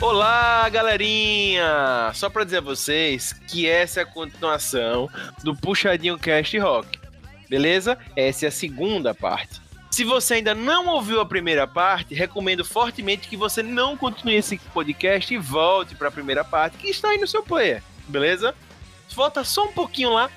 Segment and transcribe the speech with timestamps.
[0.00, 2.12] Olá, galerinha!
[2.14, 5.10] Só pra dizer a vocês que essa é a continuação
[5.42, 7.00] do Puxadinho Cast Rock.
[7.48, 7.98] Beleza?
[8.14, 9.60] Essa é a segunda parte.
[9.90, 14.56] Se você ainda não ouviu a primeira parte, recomendo fortemente que você não continue esse
[14.72, 17.82] podcast e volte para a primeira parte que está aí no seu player.
[18.06, 18.54] Beleza?
[19.16, 20.30] Volta só um pouquinho lá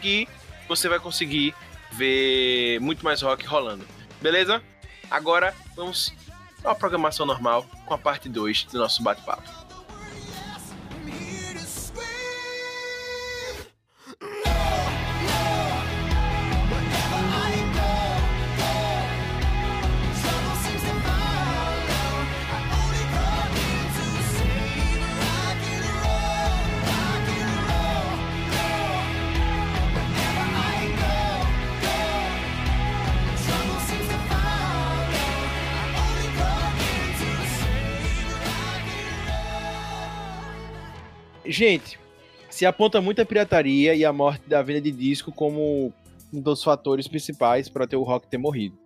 [0.00, 0.28] que
[0.68, 1.56] você vai conseguir
[1.90, 3.84] ver muito mais rock rolando.
[4.22, 4.62] Beleza?
[5.10, 6.14] Agora vamos
[6.64, 9.67] à programação normal com a parte 2 do nosso bate-papo.
[41.48, 41.98] Gente,
[42.50, 45.90] se aponta muito a pirataria e a morte da venda de disco como
[46.30, 48.76] um dos fatores principais para ter o rock ter morrido.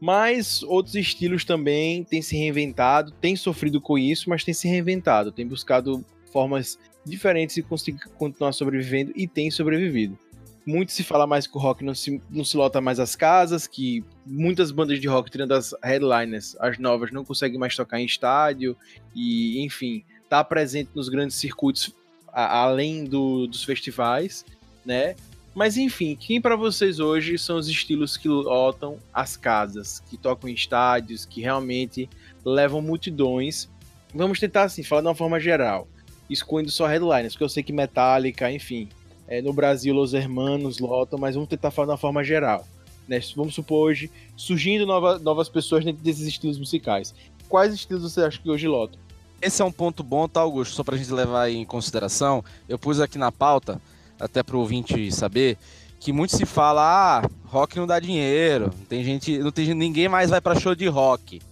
[0.00, 5.30] Mas outros estilos também têm se reinventado, têm sofrido com isso, mas têm se reinventado,
[5.30, 10.18] têm buscado formas diferentes de conseguir continuar sobrevivendo e têm sobrevivido.
[10.66, 13.66] Muito se fala mais que o rock não se, não se lota mais as casas,
[13.66, 18.06] que muitas bandas de rock, tirando as headliners, as novas, não conseguem mais tocar em
[18.06, 18.76] estádio,
[19.14, 21.94] e enfim, tá presente nos grandes circuitos
[22.36, 24.44] a, além do, dos festivais,
[24.84, 25.16] né?
[25.54, 30.50] Mas enfim, quem para vocês hoje são os estilos que lotam as casas, que tocam
[30.50, 32.10] em estádios, que realmente
[32.44, 33.70] levam multidões?
[34.14, 35.88] Vamos tentar assim, falar de uma forma geral,
[36.28, 38.90] excluindo só headliners, porque eu sei que Metallica, enfim,
[39.26, 42.68] é, no Brasil Los Hermanos lotam, mas vamos tentar falar de uma forma geral.
[43.08, 43.18] Né?
[43.34, 47.14] Vamos supor hoje, surgindo nova, novas pessoas dentro desses estilos musicais.
[47.48, 49.05] Quais estilos você acha que hoje lotam?
[49.40, 50.74] Esse é um ponto bom, tá, Augusto?
[50.74, 52.44] Só pra gente levar em consideração.
[52.68, 53.80] Eu pus aqui na pauta,
[54.18, 55.58] até pro ouvinte saber,
[56.00, 56.82] que muito se fala,
[57.20, 60.86] ah, rock não dá dinheiro, tem gente, não tem ninguém mais vai para show de
[60.86, 61.42] rock.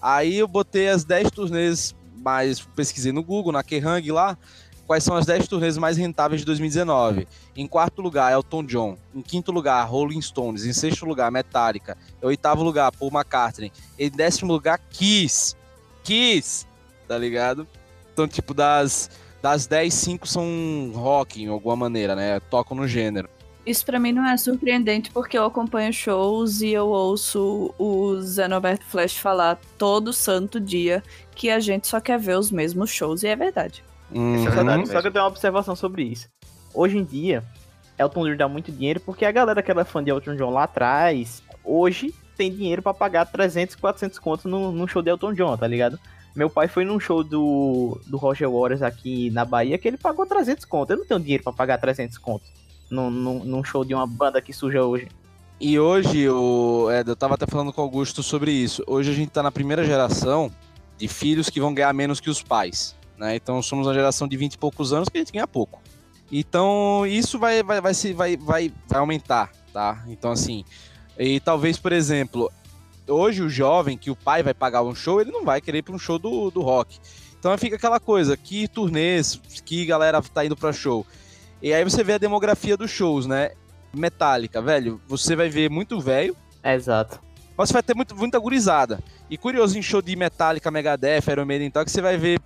[0.00, 4.38] Aí eu botei as 10 turnês mais pesquisei no Google, na Kerrang lá,
[4.86, 7.28] quais são as 10 turnês mais rentáveis de 2019.
[7.56, 8.96] Em quarto lugar, Elton John.
[9.14, 10.64] Em quinto lugar, Rolling Stones.
[10.64, 11.96] Em sexto lugar, Metallica.
[12.22, 13.72] Em oitavo lugar, Paul McCartney.
[13.98, 15.54] Em décimo lugar, Kiss.
[16.02, 16.66] Kiss
[17.06, 17.66] tá ligado?
[18.12, 19.10] Então, tipo, das,
[19.42, 22.40] das 10, 5 são rock, em alguma maneira, né?
[22.50, 23.28] Tocam no gênero.
[23.66, 28.46] Isso para mim não é surpreendente porque eu acompanho shows e eu ouço o Zé
[28.46, 31.02] Norberto Flash falar todo santo dia
[31.34, 33.82] que a gente só quer ver os mesmos shows e é verdade.
[34.10, 34.36] Uhum.
[34.36, 34.88] Isso é verdade.
[34.88, 36.28] Só que eu tenho uma observação sobre isso.
[36.74, 37.42] Hoje em dia,
[37.98, 40.64] Elton John dá muito dinheiro porque a galera que era fã de Elton John lá
[40.64, 45.56] atrás, hoje tem dinheiro para pagar 300, 400 contos no, no show de Elton John,
[45.56, 45.98] tá ligado?
[46.34, 50.26] Meu pai foi num show do, do Roger Waters aqui na Bahia que ele pagou
[50.26, 50.90] 300 contos.
[50.90, 52.50] Eu não tenho dinheiro para pagar 300 contos
[52.90, 55.08] num, num, num, show de uma banda que surge hoje.
[55.60, 58.82] E hoje, o, eu tava até falando com o Augusto sobre isso.
[58.86, 60.50] Hoje a gente tá na primeira geração
[60.98, 62.96] de filhos que vão ganhar menos que os pais.
[63.16, 63.36] Né?
[63.36, 65.80] Então somos uma geração de 20 e poucos anos que a gente ganha pouco.
[66.32, 70.02] Então isso vai, vai, vai, se, vai, vai, vai aumentar, tá?
[70.08, 70.64] Então assim,
[71.18, 72.50] e talvez, por exemplo,
[73.08, 75.82] hoje o jovem que o pai vai pagar um show, ele não vai querer ir
[75.82, 76.98] para um show do, do rock.
[77.38, 81.06] Então fica aquela coisa, que turnês, que galera tá indo para show.
[81.60, 83.50] E aí você vê a demografia dos shows, né?
[83.92, 86.36] Metallica, velho, você vai ver muito velho.
[86.62, 87.20] Exato.
[87.56, 88.98] Mas você vai ter muito, muita gurizada.
[89.30, 92.40] E curioso em show de Metallica, Megadeth, Iron Maiden então, que você vai ver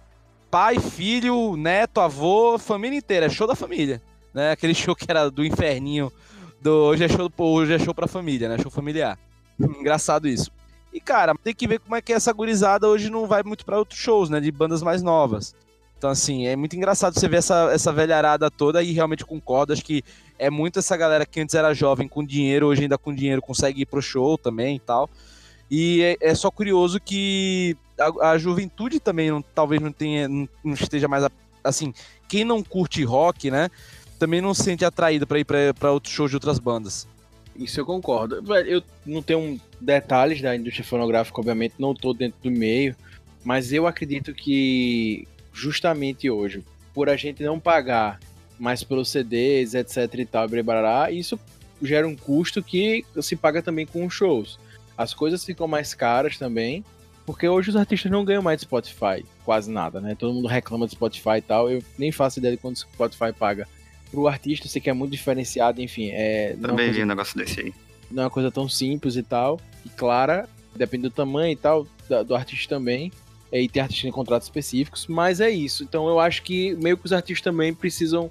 [0.50, 3.26] pai, filho, neto, avô, família inteira.
[3.26, 4.02] É show da família.
[4.32, 4.52] Né?
[4.52, 6.12] Aquele show que era do inferninho.
[6.60, 8.58] Do, hoje, é show, hoje é show pra família, né?
[8.58, 9.18] Show familiar.
[9.58, 10.50] Engraçado isso.
[10.92, 13.78] E, cara, tem que ver como é que essa gurizada hoje não vai muito para
[13.78, 14.40] outros shows, né?
[14.40, 15.54] De bandas mais novas.
[15.98, 19.72] Então, assim, é muito engraçado você ver essa, essa velharada toda e realmente concordo.
[19.72, 20.04] Acho que
[20.38, 23.82] é muito essa galera que antes era jovem com dinheiro, hoje ainda com dinheiro consegue
[23.82, 25.10] ir pro show também e tal.
[25.68, 30.48] E é, é só curioso que a, a juventude também não, talvez não tenha, não,
[30.64, 31.24] não esteja mais
[31.64, 31.92] assim.
[32.28, 33.68] Quem não curte rock, né?
[34.20, 37.08] Também não se sente atraído para ir para outros shows de outras bandas.
[37.58, 38.42] Isso eu concordo.
[38.64, 42.94] Eu não tenho detalhes da indústria fonográfica, obviamente, não estou dentro do meio,
[43.44, 46.64] mas eu acredito que justamente hoje,
[46.94, 48.20] por a gente não pagar
[48.58, 51.38] mais pelos CDs, etc e tal, barará, isso
[51.82, 54.58] gera um custo que se paga também com os shows.
[54.96, 56.84] As coisas ficam mais caras também,
[57.26, 60.14] porque hoje os artistas não ganham mais de Spotify, quase nada, né?
[60.14, 63.32] Todo mundo reclama de Spotify e tal, eu nem faço ideia de quanto o Spotify
[63.32, 63.66] paga
[64.10, 66.10] pro artista, sei que é muito diferenciado, enfim.
[66.12, 67.74] É, Também coisa, vi um negócio desse aí.
[68.10, 71.86] Não é uma coisa tão simples e tal, e clara, depende do tamanho e tal,
[72.08, 73.12] do, do artista também.
[73.52, 75.82] é, e tem artistas em contratos específicos, mas é isso.
[75.82, 78.30] Então eu acho que meio que os artistas também precisam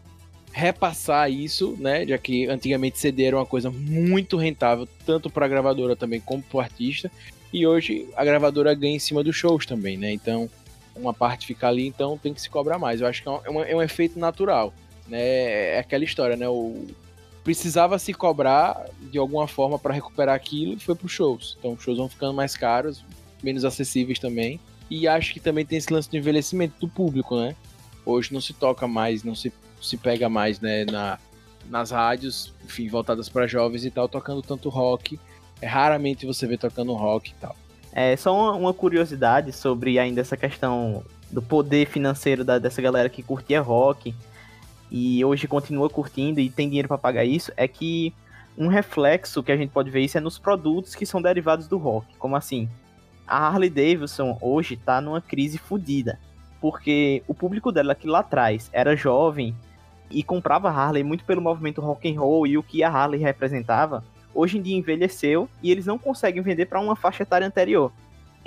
[0.52, 2.06] repassar isso, né?
[2.08, 6.42] Já que antigamente CD era uma coisa muito rentável, tanto para a gravadora também como
[6.42, 7.12] para o artista,
[7.54, 10.12] e hoje a gravadora ganha em cima dos shows também, né?
[10.12, 10.50] Então
[10.96, 13.02] uma parte fica ali, então tem que se cobrar mais.
[13.02, 14.74] Eu acho que é um, é um efeito natural,
[15.08, 15.76] né?
[15.76, 16.48] É aquela história, né?
[16.48, 16.86] O,
[17.48, 21.56] precisava se cobrar de alguma forma para recuperar aquilo e foi para os shows.
[21.58, 23.06] Então os shows vão ficando mais caros,
[23.42, 24.60] menos acessíveis também.
[24.90, 27.56] E acho que também tem esse lance do envelhecimento do público, né?
[28.06, 31.20] Hoje não se toca mais, não se, se pega mais, né, na,
[31.70, 35.18] nas rádios, enfim, voltadas para jovens e tal, tocando tanto rock.
[35.62, 37.56] É raramente você vê tocando rock e tal.
[37.94, 41.02] É só uma, uma curiosidade sobre ainda essa questão
[41.32, 44.14] do poder financeiro da, dessa galera que curtia rock
[44.92, 48.14] e hoje continua curtindo e tem dinheiro para pagar isso, é que
[48.58, 51.78] um reflexo que a gente pode ver isso é nos produtos que são derivados do
[51.78, 52.16] rock.
[52.18, 52.68] Como assim?
[53.28, 56.20] A Harley Davidson hoje está numa crise fodida,
[56.60, 59.54] porque o público dela que lá atrás era jovem
[60.10, 64.04] e comprava Harley muito pelo movimento rock and roll e o que a Harley representava,
[64.34, 67.92] hoje em dia envelheceu e eles não conseguem vender para uma faixa etária anterior.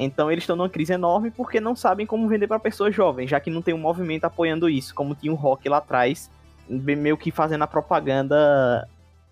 [0.03, 3.39] Então eles estão numa crise enorme porque não sabem como vender para pessoas jovens, já
[3.39, 6.31] que não tem um movimento apoiando isso, como tinha o rock lá atrás,
[6.67, 8.89] meio que fazendo a propaganda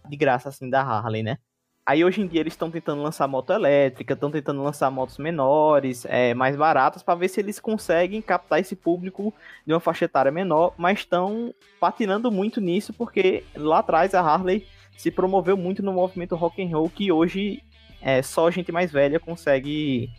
[0.06, 1.38] de graça assim da Harley, né?
[1.86, 6.04] Aí hoje em dia eles estão tentando lançar moto elétrica, estão tentando lançar motos menores,
[6.04, 9.32] é, mais baratas, para ver se eles conseguem captar esse público
[9.66, 14.66] de uma faixa etária menor, mas estão patinando muito nisso porque lá atrás a Harley
[14.98, 17.62] se promoveu muito no movimento rock and roll que hoje
[18.02, 20.10] é, só gente mais velha consegue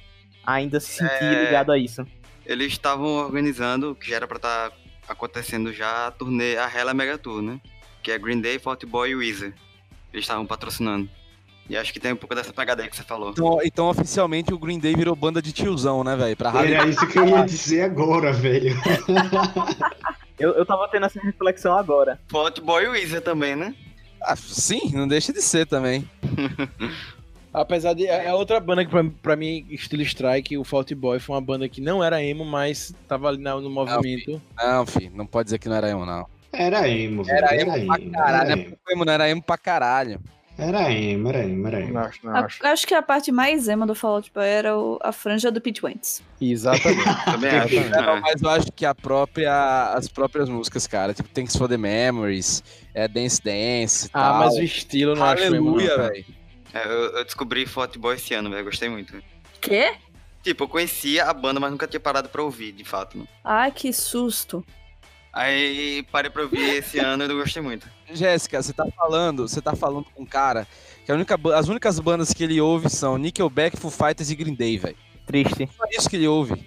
[0.53, 1.45] ainda se sentir é...
[1.45, 2.05] ligado a isso.
[2.45, 4.75] Eles estavam organizando, que já era para estar tá
[5.07, 7.59] acontecendo já, a turnê, a Hella Mega Tour, né?
[8.01, 9.53] Que é Green Day, Fault Boy e Weezer.
[10.11, 11.07] Eles estavam patrocinando.
[11.69, 13.29] E acho que tem um pouco dessa pegada aí que você falou.
[13.29, 16.35] Então, então oficialmente o Green Day virou banda de tiozão, né, velho?
[16.35, 18.75] Pra Era isso que eu ia dizer agora, velho.
[20.39, 22.19] eu, eu tava tendo essa reflexão agora.
[22.27, 23.75] Fault Boy e Weezer também, né?
[24.19, 26.09] Ah, sim, não deixa de ser também.
[27.53, 28.05] Apesar de.
[28.05, 31.67] É outra banda que, pra, pra mim, estilo Strike, o Fault Boy foi uma banda
[31.67, 34.41] que não era emo, mas tava ali no movimento.
[34.57, 36.27] Não, filho, não pode dizer que não era emo, não.
[36.51, 37.37] Era emo, velho.
[37.37, 38.51] Era, emo, pra caralho.
[38.51, 38.77] Era emo.
[38.89, 40.19] emo, não era emo pra caralho.
[40.57, 41.93] Era emo, era emo, era emo.
[41.93, 42.67] Não, não, acho.
[42.67, 45.85] acho que a parte mais emo do Fallout Boy era o, a franja do Pete
[45.85, 46.21] Wentz.
[46.41, 47.03] Exatamente.
[47.23, 47.89] Também acho.
[47.89, 51.77] Não, mas eu acho que a própria, as próprias músicas, cara, tipo Thanks for the
[51.77, 52.61] Memories,
[52.93, 54.09] é Dance Dance.
[54.13, 54.39] Ah, tal.
[54.39, 56.38] mas o estilo não Aleluia, acho Aleluia, velho.
[56.73, 57.65] É, eu, eu, descobri
[57.97, 58.65] Boy esse ano, velho.
[58.65, 59.21] Gostei muito.
[59.61, 59.95] Quê?
[60.43, 63.17] Tipo, eu conhecia a banda, mas nunca tinha parado pra ouvir, de fato.
[63.17, 63.25] Né?
[63.43, 64.65] Ai, que susto.
[65.33, 67.87] Aí parei pra ouvir esse ano e eu gostei muito.
[68.11, 70.67] Jéssica, você tá falando, você tá falando com um cara
[71.05, 74.55] que a única, as únicas bandas que ele ouve são Nickelback, Foo Fighters e Green
[74.55, 74.97] Day, velho.
[75.25, 75.69] Triste.
[75.75, 76.63] Só isso que ele ouve.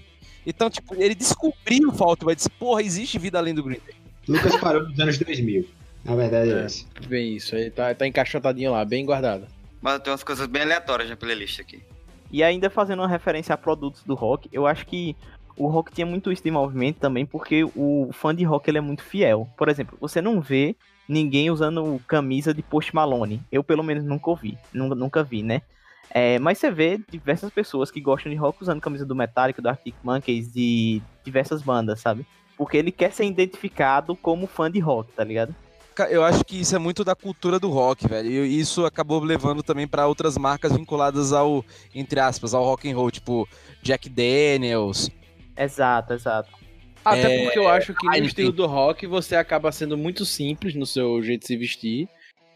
[0.47, 3.95] Então, tipo, ele descobriu o Fault Boy, disse, porra, existe vida além do Green Day.
[4.29, 5.69] Lucas parou nos anos 2000.
[6.05, 6.87] Na verdade é, é isso.
[7.07, 9.47] Bem isso, ele tá, tá encaixotadinho lá, bem guardado.
[9.83, 11.83] Mas tem umas coisas bem aleatórias na playlist aqui.
[12.31, 15.17] E ainda fazendo uma referência a produtos do rock, eu acho que
[15.57, 18.81] o rock tinha muito isso de movimento também, porque o fã de rock ele é
[18.81, 19.47] muito fiel.
[19.59, 20.75] Por exemplo, você não vê
[21.07, 23.43] ninguém usando camisa de Post Malone.
[23.51, 24.57] Eu, pelo menos, nunca ouvi.
[24.73, 25.61] Nunca, nunca vi, né?
[26.11, 29.69] É, mas você vê diversas pessoas que gostam de rock usando camisa do Metallica, do
[29.69, 32.27] Arctic Monkeys, de diversas bandas, sabe?
[32.57, 35.55] Porque ele quer ser identificado como fã de rock, tá ligado?
[36.11, 38.45] Eu acho que isso é muito da cultura do rock, velho.
[38.45, 42.97] E isso acabou levando também para outras marcas vinculadas ao, entre aspas, ao rock and
[42.97, 43.49] roll, tipo
[43.83, 45.11] Jack Daniels.
[45.57, 46.51] Exato, exato.
[47.05, 47.45] Até é...
[47.45, 51.23] porque eu acho que no estilo do rock você acaba sendo muito simples no seu
[51.23, 52.09] jeito de se vestir.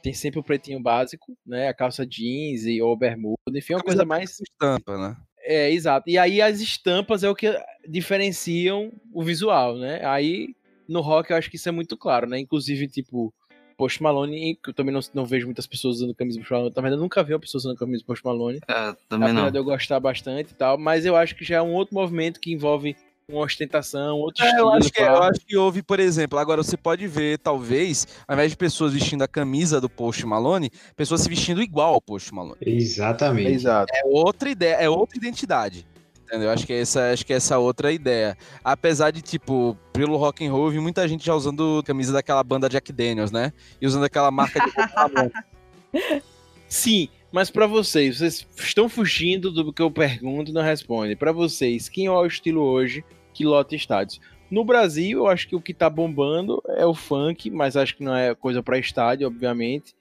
[0.03, 1.69] Tem sempre o pretinho básico, né?
[1.69, 5.17] A calça jeans e ou bermuda, enfim, é uma coisa mais estampa, né?
[5.41, 6.09] É, exato.
[6.09, 7.53] E aí as estampas é o que
[7.89, 10.05] diferenciam o visual, né?
[10.05, 10.55] Aí
[10.89, 12.39] no rock eu acho que isso é muito claro, né?
[12.39, 13.33] Inclusive, tipo,
[13.77, 16.73] Post Malone, que eu também não, não vejo muitas pessoas usando camisa Post Malone.
[16.73, 18.61] Também eu nunca vi uma pessoa usando camisa Post Malone.
[18.69, 19.51] É, também não.
[19.51, 22.41] de eu gostar bastante e tal, mas eu acho que já é um outro movimento
[22.41, 22.97] que envolve
[23.29, 24.69] uma ostentação, outro é, estilo.
[24.69, 28.35] Eu acho, que, eu acho que houve, por exemplo, agora você pode ver, talvez, ao
[28.35, 32.33] invés de pessoas vestindo a camisa do Post Malone, pessoas se vestindo igual ao Post
[32.33, 32.59] Malone.
[32.61, 33.51] Exatamente.
[33.51, 33.93] Exato.
[33.95, 35.85] É outra ideia, é outra identidade.
[36.27, 36.51] Entendeu?
[36.51, 38.37] Acho que é essa, acho que é essa outra ideia.
[38.65, 42.69] Apesar de, tipo, pelo rock and roll, vi muita gente já usando camisa daquela banda
[42.69, 43.53] Jack Daniels, né?
[43.81, 44.73] E usando aquela marca de
[46.69, 51.17] Sim, mas para vocês, vocês estão fugindo do que eu pergunto e não respondem.
[51.17, 54.21] Para vocês, quem é o estilo hoje que lota estádios?
[54.51, 58.03] No Brasil, eu acho que o que tá bombando é o funk, mas acho que
[58.03, 59.95] não é coisa para estádio, obviamente.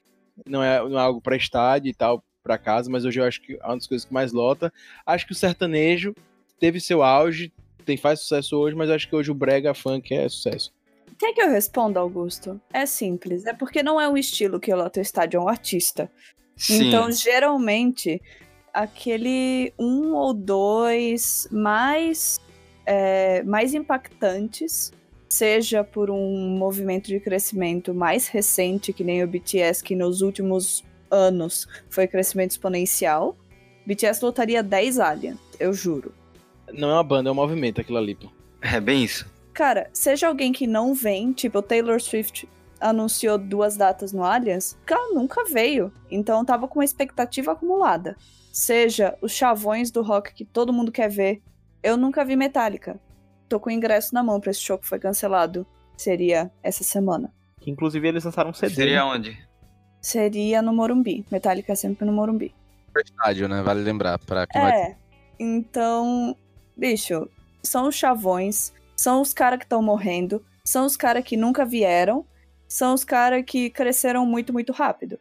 [0.44, 3.42] Não é, não é algo para estádio e tal, para casa, mas hoje eu acho
[3.42, 4.72] que é uma das coisas que mais lota.
[5.04, 6.14] Acho que o sertanejo
[6.60, 7.52] teve seu auge,
[7.84, 10.72] tem, faz sucesso hoje, mas acho que hoje o brega funk é sucesso.
[11.18, 12.60] Quer que eu responda, Augusto?
[12.72, 13.46] É simples.
[13.46, 16.10] É porque não é um estilo que lota o estádio, é um artista.
[16.56, 16.88] Sim.
[16.88, 18.20] Então, geralmente,
[18.72, 22.38] aquele um ou dois mais,
[22.84, 24.92] é, mais impactantes,
[25.28, 30.84] seja por um movimento de crescimento mais recente, que nem o BTS, que nos últimos
[31.10, 33.36] anos foi crescimento exponencial,
[33.86, 36.12] BTS lotaria 10 aliens, eu juro.
[36.72, 38.28] Não é uma banda, é um movimento aquilo ali, pô.
[38.60, 39.26] É bem isso.
[39.52, 42.48] Cara, seja alguém que não vem, tipo, Taylor Swift
[42.80, 45.92] anunciou duas datas no Allianz, que ela nunca veio.
[46.10, 48.16] Então tava com uma expectativa acumulada.
[48.52, 51.42] Seja os chavões do rock que todo mundo quer ver.
[51.82, 53.00] Eu nunca vi Metallica.
[53.48, 55.66] Tô com o ingresso na mão pra esse show que foi cancelado.
[55.96, 57.32] Seria essa semana.
[57.60, 58.74] Que inclusive eles lançaram um CD.
[58.74, 59.45] Seria onde?
[60.06, 61.26] Seria no Morumbi.
[61.32, 62.54] Metallica é sempre no Morumbi.
[62.96, 63.60] Estádio, né?
[63.60, 64.20] Vale lembrar.
[64.20, 64.72] Pra quem vai...
[64.72, 64.96] É.
[65.36, 66.36] Então,
[66.76, 67.28] bicho,
[67.60, 72.24] são os chavões, são os caras que estão morrendo, são os caras que nunca vieram,
[72.68, 75.18] são os caras que cresceram muito, muito rápido.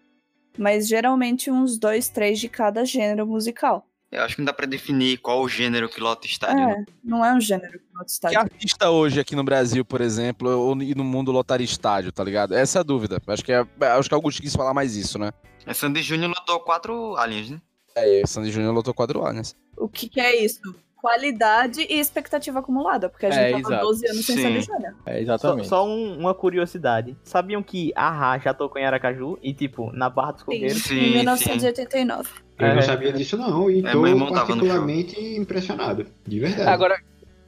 [0.55, 3.87] Mas geralmente uns dois, três de cada gênero musical.
[4.15, 6.65] Eu acho que não dá pra definir qual o gênero que lota estádio.
[6.65, 6.85] né?
[6.87, 8.39] É, não é um gênero que lota Que estádio.
[8.39, 12.53] artista hoje aqui no Brasil, por exemplo, ou e no mundo lotaria estádio, tá ligado?
[12.55, 13.21] Essa é a dúvida.
[13.27, 13.65] Acho que, é,
[13.97, 15.31] acho que Augusto quis falar mais isso, né?
[15.65, 17.61] É Sandy Júnior lotou quatro aliens, né?
[17.95, 19.55] É, Sandy Júnior lotou quatro anos.
[19.77, 20.61] O que, que é isso?
[21.09, 23.85] Qualidade e expectativa acumulada, porque a gente É, tava exato.
[23.85, 24.41] 12 anos sem Sim.
[24.43, 24.95] Sandy Júnior.
[25.05, 25.67] É, Só, exatamente.
[25.67, 27.15] só um- uma curiosidade.
[27.23, 29.37] Sabiam que a Ra já tocou em Aracaju?
[29.41, 30.81] E, tipo, na Barra dos Coqueiros?
[30.83, 32.29] Sim, em 1989.
[32.57, 32.75] Eu É.
[32.75, 36.07] não sabia disso não, e É, tô meu irmão tava no particularmente impressionado.
[36.25, 36.69] De verdade.
[36.69, 37.01] Agora,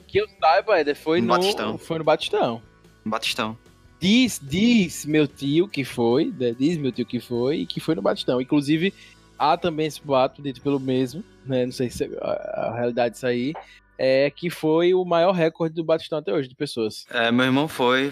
[0.05, 1.77] que eu saiba, Éder, foi No no, Batistão.
[1.77, 2.61] foi no Batistão.
[3.05, 3.57] Batistão.
[3.99, 7.95] Diz, diz meu tio que foi, né, diz meu tio que foi, e que foi
[7.95, 8.39] no Batistão.
[8.41, 8.93] Inclusive,
[9.39, 11.65] há também esse boato dito pelo mesmo, né?
[11.65, 12.31] Não sei se a,
[12.67, 13.53] a realidade disso aí,
[13.97, 17.05] é que foi o maior recorde do Batistão até hoje, de pessoas.
[17.09, 18.09] É, meu irmão foi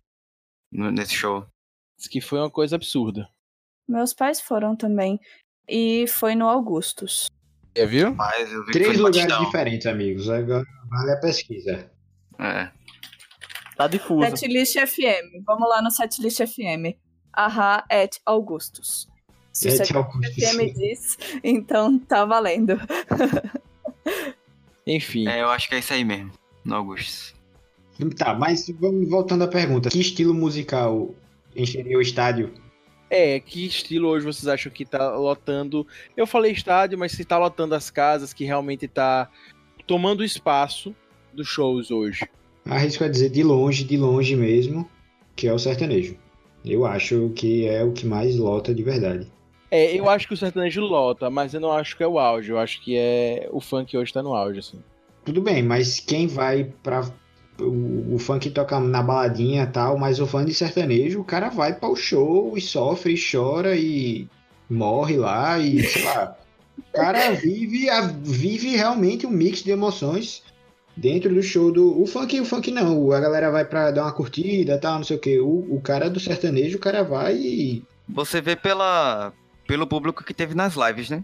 [0.72, 1.46] nesse show.
[1.98, 3.30] Diz que foi uma coisa absurda.
[3.88, 5.20] Meus pais foram também.
[5.68, 7.28] E foi no Augustus.
[7.74, 8.14] É, viu?
[8.16, 9.46] Mas eu vi Três lugares Batistão.
[9.46, 10.30] diferentes, amigos.
[10.30, 11.90] Agora vale a pesquisa.
[12.40, 12.70] É.
[13.76, 14.38] Tá difuso.
[14.38, 15.44] Setlist FM.
[15.46, 16.96] Vamos lá no Setlist FM.
[17.34, 19.08] Ahá et Augustus.
[19.52, 20.36] Se o Et Setlist Augustus.
[20.44, 22.80] FM diz, então tá valendo.
[24.88, 26.32] Enfim, É, eu acho que é isso aí mesmo.
[26.64, 27.34] No Augustus.
[28.18, 29.90] Tá, mas vamos voltando à pergunta.
[29.90, 31.14] Que estilo musical
[31.56, 32.54] encheria o estádio?
[33.16, 35.88] É, que estilo hoje vocês acham que tá lotando?
[36.18, 39.30] Eu falei estádio, mas se tá lotando as casas, que realmente tá
[39.88, 40.94] tomando espaço
[41.34, 42.28] dos shows hoje.
[42.66, 44.90] Arrisco a dizer de longe, de longe mesmo,
[45.36, 46.18] que é o sertanejo.
[46.66, 49.32] Eu acho que é o que mais lota de verdade.
[49.72, 52.52] É, eu acho que o sertanejo lota, mas eu não acho que é o auge.
[52.52, 54.80] Eu acho que é o funk hoje tá no auge, assim.
[55.24, 57.10] Tudo bem, mas quem vai pra.
[57.60, 61.50] O, o funk toca na baladinha e tal, mas o fã de sertanejo, o cara
[61.50, 64.28] vai para o show e sofre, e chora e
[64.70, 66.36] morre lá e sei lá.
[66.78, 70.44] O cara vive, a- vive realmente um mix de emoções
[70.98, 72.02] dentro do show do.
[72.02, 73.12] O funk, o funk não.
[73.12, 75.40] A galera vai pra dar uma curtida tal, não sei o que.
[75.40, 77.84] O, o cara do sertanejo, o cara vai e.
[78.10, 79.32] Você vê pela,
[79.66, 81.24] pelo público que teve nas lives, né?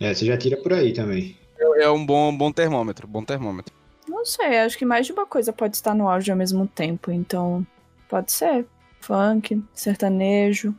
[0.00, 1.36] É, você já tira por aí também.
[1.58, 3.74] É um bom, bom termômetro, bom termômetro.
[4.24, 7.10] Não sei, acho que mais de uma coisa pode estar no auge ao mesmo tempo,
[7.12, 7.64] então
[8.08, 8.64] pode ser.
[8.98, 10.74] Funk, sertanejo,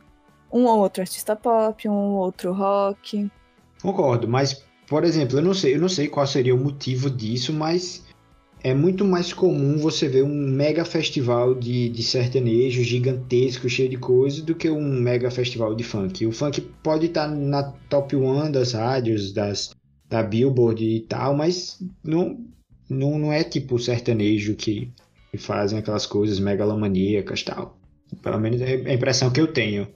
[0.52, 3.30] um ou outro artista pop, um ou outro rock.
[3.80, 7.52] Concordo, mas, por exemplo, eu não sei, eu não sei qual seria o motivo disso,
[7.52, 8.04] mas
[8.64, 13.96] é muito mais comum você ver um mega festival de, de sertanejo gigantesco, cheio de
[13.96, 16.26] coisa, do que um mega festival de funk.
[16.26, 19.70] O funk pode estar na top one das rádios, das,
[20.08, 22.44] da Billboard e tal, mas não,
[22.88, 24.90] não, não é tipo o sertanejo que,
[25.30, 27.78] que fazem aquelas coisas megalomaníacas e tal.
[28.22, 29.88] Pelo menos é a impressão que eu tenho.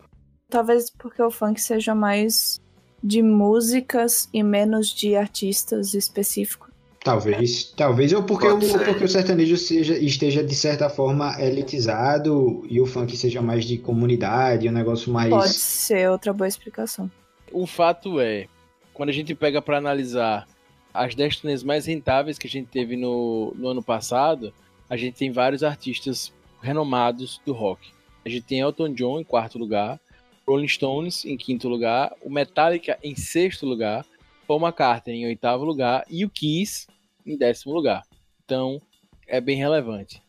[0.49, 2.61] Talvez porque o funk seja mais
[3.03, 6.69] de músicas e menos de artistas específicos.
[7.03, 8.85] Talvez, talvez, ou porque, o, ser.
[8.85, 13.79] porque o sertanejo seja, esteja de certa forma elitizado e o funk seja mais de
[13.79, 15.31] comunidade, um negócio mais.
[15.31, 17.11] Pode ser outra boa explicação.
[17.51, 18.47] O fato é,
[18.93, 20.47] quando a gente pega pra analisar
[20.93, 24.53] as 10 turnês mais rentáveis que a gente teve no, no ano passado,
[24.89, 27.91] a gente tem vários artistas renomados do rock.
[28.25, 30.01] A gente tem Elton John em quarto lugar,
[30.47, 34.05] Rolling Stones em quinto lugar, o Metallica em sexto lugar,
[34.47, 36.89] Paul McCartney em oitavo lugar e o Kiss
[37.25, 38.03] em décimo lugar.
[38.45, 38.83] Então,
[39.27, 40.21] é bem relevante.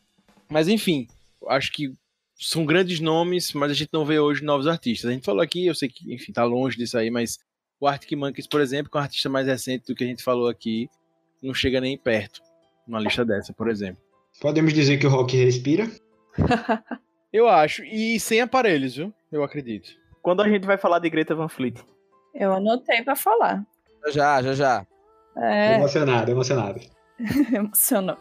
[0.48, 1.08] Mas enfim,
[1.48, 1.92] acho que
[2.38, 5.10] são grandes nomes, mas a gente não vê hoje novos artistas.
[5.10, 7.38] A gente falou aqui, eu sei que, enfim, tá longe disso aí, mas
[7.82, 10.22] o Arctic Monkeys, por exemplo, que é um artista mais recente do que a gente
[10.22, 10.88] falou aqui,
[11.42, 12.40] não chega nem perto
[12.86, 14.00] numa lista dessa, por exemplo.
[14.40, 15.90] Podemos dizer que o rock respira?
[17.32, 17.82] Eu acho.
[17.84, 19.12] E sem aparelhos, viu?
[19.32, 19.90] Eu acredito.
[20.22, 21.74] Quando a gente vai falar de Greta Van Fleet?
[22.32, 23.66] Eu anotei pra falar.
[24.12, 24.86] Já, já, já.
[25.36, 26.80] É, Emocionado, emocionado.
[27.52, 28.16] emocionou.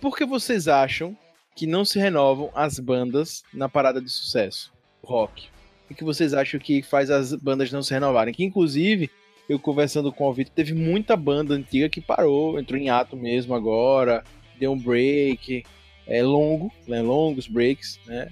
[0.00, 1.16] Por que vocês acham
[1.56, 4.72] que não se renovam as bandas na parada de sucesso?
[5.02, 5.48] Rock.
[5.90, 8.32] O que vocês acham que faz as bandas não se renovarem?
[8.32, 9.10] Que inclusive,
[9.48, 13.52] eu conversando com o Vitor, teve muita banda antiga que parou, entrou em ato mesmo
[13.52, 14.22] agora,
[14.60, 15.64] deu um break,
[16.06, 18.28] é longo, né, longos breaks, né?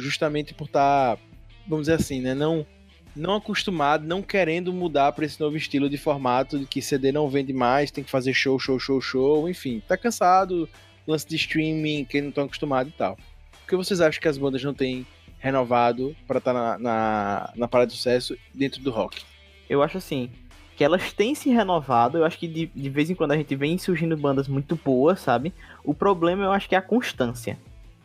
[0.00, 1.18] Justamente por estar,
[1.66, 2.66] vamos dizer assim, né, não
[3.14, 7.28] não acostumado, não querendo mudar para esse novo estilo de formato de que CD não
[7.28, 10.68] vende mais, tem que fazer show, show, show, show, enfim, tá cansado,
[11.06, 13.16] lance de streaming, que não estão acostumados e tal.
[13.16, 15.04] Por que vocês acham que as bandas não têm
[15.38, 19.22] renovado para estar na, na, na parada de sucesso dentro do rock?
[19.68, 20.30] Eu acho assim,
[20.76, 22.18] que elas têm se renovado.
[22.18, 25.20] Eu acho que de, de vez em quando a gente vem surgindo bandas muito boas,
[25.20, 25.52] sabe?
[25.84, 27.58] O problema eu acho que é a constância.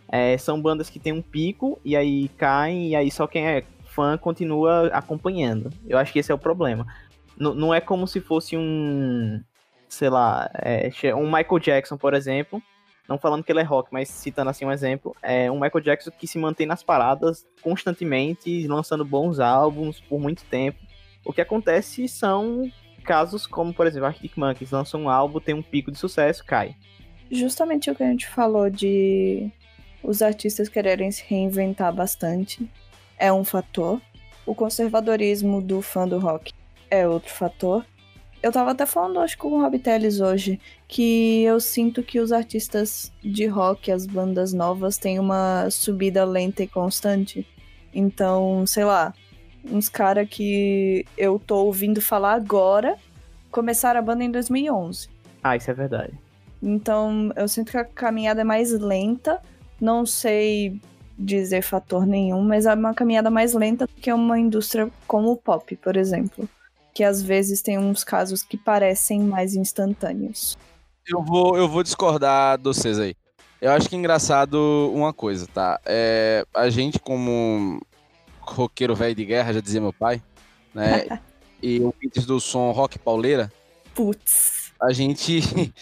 [0.07, 3.63] É, são bandas que tem um pico e aí caem, e aí só quem é
[3.85, 5.71] fã continua acompanhando.
[5.87, 6.85] Eu acho que esse é o problema.
[7.39, 9.41] N não é como se fosse um.
[9.87, 12.61] Sei lá, é, um Michael Jackson, por exemplo.
[13.07, 15.15] Não falando que ele é rock, mas citando assim um exemplo.
[15.21, 20.43] É um Michael Jackson que se mantém nas paradas constantemente, lançando bons álbuns por muito
[20.45, 20.79] tempo.
[21.23, 22.69] O que acontece são
[23.03, 26.75] casos como, por exemplo, Arctic Monkeys lança um álbum, tem um pico de sucesso, cai.
[27.31, 29.51] Justamente o que a gente falou de
[30.05, 32.69] os artistas quererem se reinventar bastante
[33.17, 34.01] é um fator.
[34.45, 36.53] O conservadorismo do fã do rock
[36.89, 37.85] é outro fator.
[38.43, 42.19] Eu tava até falando, acho que com o Rob Telles hoje, que eu sinto que
[42.19, 47.47] os artistas de rock, as bandas novas, têm uma subida lenta e constante.
[47.91, 49.13] Então, sei lá,
[49.71, 52.97] uns caras que eu tô ouvindo falar agora
[53.49, 55.09] começaram a banda em 2011.
[55.43, 56.13] Ah, isso é verdade.
[56.61, 59.41] Então, eu sinto que a caminhada é mais lenta.
[59.79, 60.79] Não sei
[61.17, 65.37] dizer fator nenhum, mas é uma caminhada mais lenta do que uma indústria como o
[65.37, 66.47] pop, por exemplo.
[66.93, 70.57] Que às vezes tem uns casos que parecem mais instantâneos.
[71.07, 73.15] Eu vou, eu vou discordar de vocês aí.
[73.61, 75.79] Eu acho que é engraçado uma coisa, tá?
[75.85, 77.81] É, a gente, como
[78.41, 80.21] roqueiro velho de guerra, já dizia meu pai,
[80.73, 81.19] né?
[81.61, 83.51] e ouvintes do som rock pauleira.
[83.93, 84.71] Putz.
[84.81, 85.73] A gente.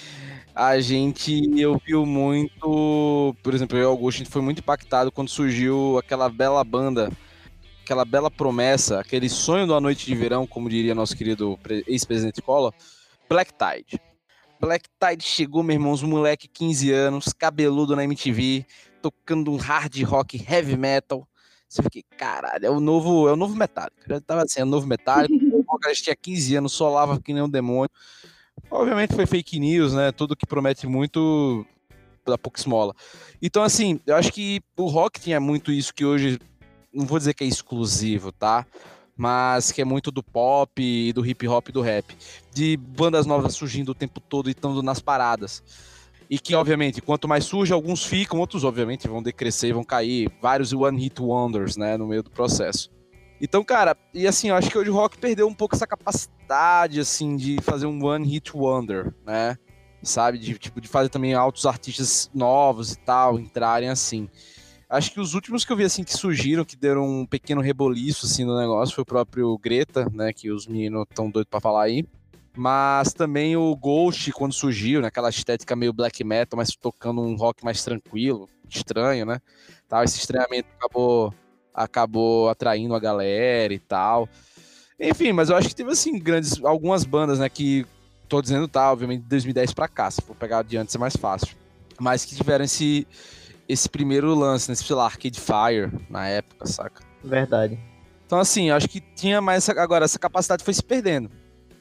[0.55, 3.35] A gente ouviu muito.
[3.41, 6.63] Por exemplo, eu e o Augusto, a gente foi muito impactado quando surgiu aquela bela
[6.63, 7.11] banda,
[7.83, 12.71] aquela bela promessa, aquele sonho da noite de verão, como diria nosso querido ex-presidente Collor,
[13.27, 13.99] Black Tide.
[14.59, 18.65] Black Tide chegou, meu irmão, os moleque 15 anos, cabeludo na MTV,
[19.01, 21.27] tocando um hard rock heavy metal.
[21.67, 24.03] Você fica, caralho, é o novo, é o novo Metallica.
[24.07, 25.33] Já tava assim, é o novo Metallica.
[25.67, 27.89] o cara tinha 15 anos, solava que nem um demônio.
[28.73, 30.11] Obviamente foi fake news, né?
[30.11, 31.63] Tudo que promete muito
[32.25, 32.95] da pouca esmola.
[33.39, 36.39] Então, assim, eu acho que o rock tinha muito isso que hoje,
[36.91, 38.65] não vou dizer que é exclusivo, tá?
[39.15, 42.17] Mas que é muito do pop, do hip hop e do rap.
[42.51, 45.61] De bandas novas surgindo o tempo todo e estando nas paradas.
[46.27, 50.31] E que, obviamente, quanto mais surge, alguns ficam, outros, obviamente, vão decrescer vão cair.
[50.41, 52.89] Vários One Hit Wonders, né, no meio do processo.
[53.43, 56.97] Então, cara, e assim, eu acho que hoje o rock perdeu um pouco essa capacidade,
[56.97, 59.57] assim, de fazer um One Hit Wonder, né?
[60.01, 60.37] Sabe?
[60.37, 64.29] De, tipo, de fazer também altos artistas novos e tal, entrarem assim.
[64.89, 68.27] Acho que os últimos que eu vi, assim, que surgiram, que deram um pequeno reboliço,
[68.27, 70.31] assim, no negócio, foi o próprio Greta, né?
[70.31, 72.07] Que os meninos estão doidos pra falar aí.
[72.55, 77.35] Mas também o Ghost, quando surgiu, naquela né, estética meio black metal, mas tocando um
[77.35, 79.41] rock mais tranquilo, estranho, né?
[79.89, 81.33] Tal, esse estranhamento acabou
[81.73, 84.29] acabou atraindo a galera e tal.
[84.99, 87.85] Enfim, mas eu acho que teve assim grandes algumas bandas, né, que
[88.29, 91.55] tô dizendo tá, obviamente de 2010 para cá, se for pegar adiante é mais fácil.
[91.99, 93.07] Mas que tiveram esse
[93.67, 97.01] esse primeiro lance, né, sei lá, Arcade Fire na época, saca?
[97.23, 97.79] Verdade.
[98.25, 101.29] Então assim, eu acho que tinha mais agora essa capacidade foi se perdendo,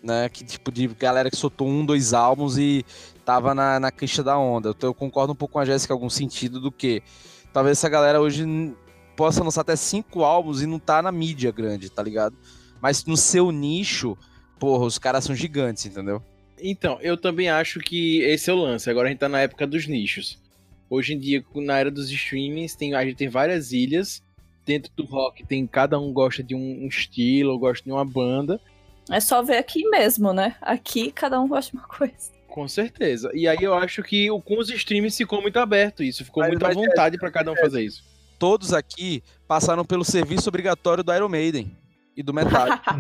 [0.02, 0.28] né?
[0.28, 2.84] Que tipo de galera que soltou um, dois álbuns e
[3.24, 4.70] tava na, na queixa da onda.
[4.70, 7.02] Então eu concordo um pouco com a Jéssica em algum sentido do que
[7.52, 8.44] talvez essa galera hoje
[9.22, 12.36] possa lançar até cinco álbuns e não tá na mídia grande, tá ligado?
[12.80, 14.18] Mas no seu nicho,
[14.58, 16.20] porra, os caras são gigantes, entendeu?
[16.60, 18.90] Então, eu também acho que esse é o lance.
[18.90, 20.40] Agora a gente tá na época dos nichos.
[20.90, 24.20] Hoje em dia, na era dos streamings, tem, a gente tem várias ilhas.
[24.66, 28.60] Dentro do rock tem cada um gosta de um, um estilo, gosta de uma banda.
[29.08, 30.56] É só ver aqui mesmo, né?
[30.60, 32.32] Aqui cada um gosta de uma coisa.
[32.48, 33.30] Com certeza.
[33.34, 36.24] E aí eu acho que o- com os streams ficou muito aberto isso.
[36.24, 38.10] Ficou Mas- muita mas é- vontade pra cada um fazer isso.
[38.42, 41.70] Todos aqui passaram pelo serviço obrigatório do Iron Maiden
[42.16, 42.82] e do Metallica.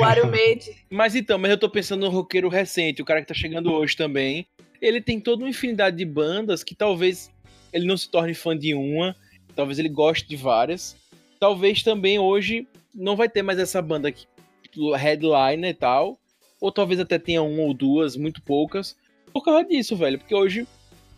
[0.00, 0.72] o Iron Maiden.
[0.88, 3.96] Mas então, mas eu tô pensando no roqueiro recente, o cara que tá chegando hoje
[3.96, 4.46] também.
[4.80, 7.28] Ele tem toda uma infinidade de bandas que talvez
[7.72, 9.16] ele não se torne fã de uma,
[9.56, 10.96] talvez ele goste de várias.
[11.40, 14.26] Talvez também hoje não vai ter mais essa banda aqui,
[14.96, 16.16] headliner e tal.
[16.60, 18.96] Ou talvez até tenha uma ou duas, muito poucas.
[19.32, 20.20] Por causa disso, velho.
[20.20, 20.68] Porque hoje,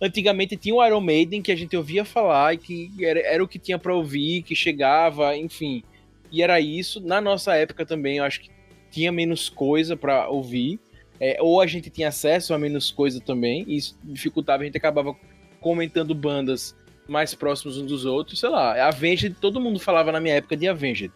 [0.00, 3.48] antigamente tinha o Iron Maiden que a gente ouvia falar e que era, era o
[3.48, 5.82] que tinha pra ouvir, que chegava, enfim.
[6.30, 7.00] E era isso.
[7.00, 8.50] Na nossa época também, eu acho que
[8.90, 10.78] tinha menos coisa pra ouvir.
[11.18, 13.64] É, ou a gente tinha acesso a menos coisa também.
[13.66, 15.16] E isso dificultava, a gente acabava
[15.60, 16.76] comentando bandas
[17.08, 18.40] mais próximos uns dos outros.
[18.40, 21.12] Sei lá, Avenged, todo mundo falava na minha época de Avenged.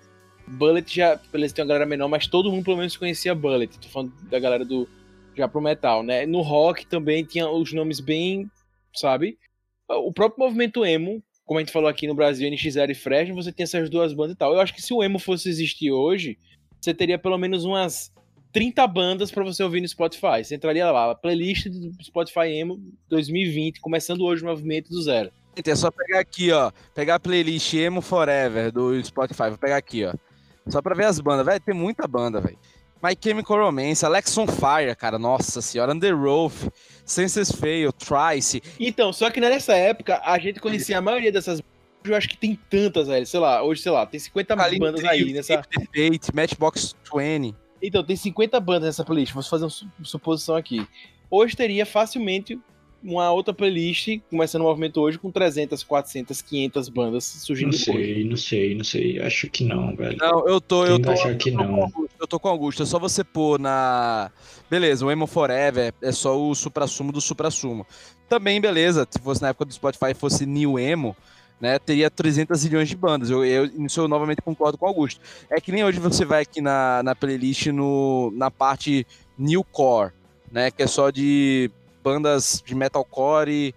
[0.46, 3.78] Bullet já, beleza, tem uma galera menor, mas todo mundo pelo menos conhecia Bullet.
[3.78, 4.88] Tô falando da galera do.
[5.36, 6.26] Já pro metal, né?
[6.26, 8.50] No rock também tinha os nomes bem,
[8.94, 9.38] sabe?
[9.88, 13.52] O próprio movimento emo, como a gente falou aqui no Brasil, NX0 e Fresno, você
[13.52, 14.52] tem essas duas bandas e tal.
[14.52, 16.38] Eu acho que se o emo fosse existir hoje,
[16.80, 18.12] você teria pelo menos umas
[18.52, 20.44] 30 bandas pra você ouvir no Spotify.
[20.44, 25.30] Você entraria lá, playlist do Spotify emo 2020, começando hoje o movimento do zero.
[25.64, 26.70] É só pegar aqui, ó.
[26.94, 29.48] Pegar a playlist Emo Forever do Spotify.
[29.48, 30.14] Vou pegar aqui, ó.
[30.68, 31.44] Só pra ver as bandas.
[31.44, 32.58] Velho, tem muita banda, velho.
[33.02, 35.18] My Chemical Romance, Alex on Fire, cara.
[35.18, 35.92] Nossa senhora.
[35.92, 36.68] Under Oath,
[37.04, 38.62] Senses Fail, Trice.
[38.78, 41.62] Então, só que nessa época a gente conhecia a maioria dessas.
[42.04, 43.26] Eu acho que tem tantas, velho.
[43.26, 45.62] Sei lá, hoje, sei lá, tem 50 bandas aí nessa.
[45.62, 47.54] Fate, Matchbox 20.
[47.82, 49.32] Então, tem 50 bandas nessa playlist.
[49.32, 50.86] Vou fazer uma su- suposição aqui.
[51.30, 52.58] Hoje teria facilmente
[53.02, 58.06] uma outra playlist, começando o movimento hoje, com 300, 400, 500 bandas surgindo Não depois.
[58.06, 59.20] sei, não sei, não sei.
[59.20, 60.16] Acho que não, velho.
[60.18, 61.74] Não, eu tô, eu tô, achar que eu tô não.
[61.74, 62.82] com Augusto, eu tô com Augusto.
[62.82, 64.30] É só você pôr na.
[64.70, 67.86] Beleza, o Emo Forever é só o supra-sumo do supra-sumo.
[68.28, 71.16] Também, beleza, se fosse na época do Spotify fosse New Emo,
[71.60, 73.30] né, teria 300 milhões de bandas.
[73.30, 75.20] Eu, eu, isso eu novamente concordo com o Augusto.
[75.50, 80.12] É que nem hoje você vai aqui na, na playlist no, na parte New Core,
[80.50, 81.70] né, que é só de
[82.02, 83.74] bandas de metalcore e,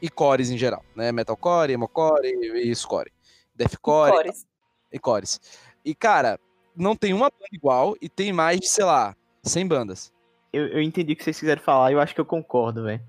[0.00, 3.12] e cores em geral, né, metalcore, emocore e, e score.
[3.54, 4.46] Deathcore, Cores.
[4.92, 5.40] e cores.
[5.84, 6.38] E, cara,
[6.74, 10.12] não tem uma banda igual e tem mais de, sei lá, 100 bandas.
[10.52, 13.02] Eu, eu entendi o que vocês quiseram falar e eu acho que eu concordo, velho.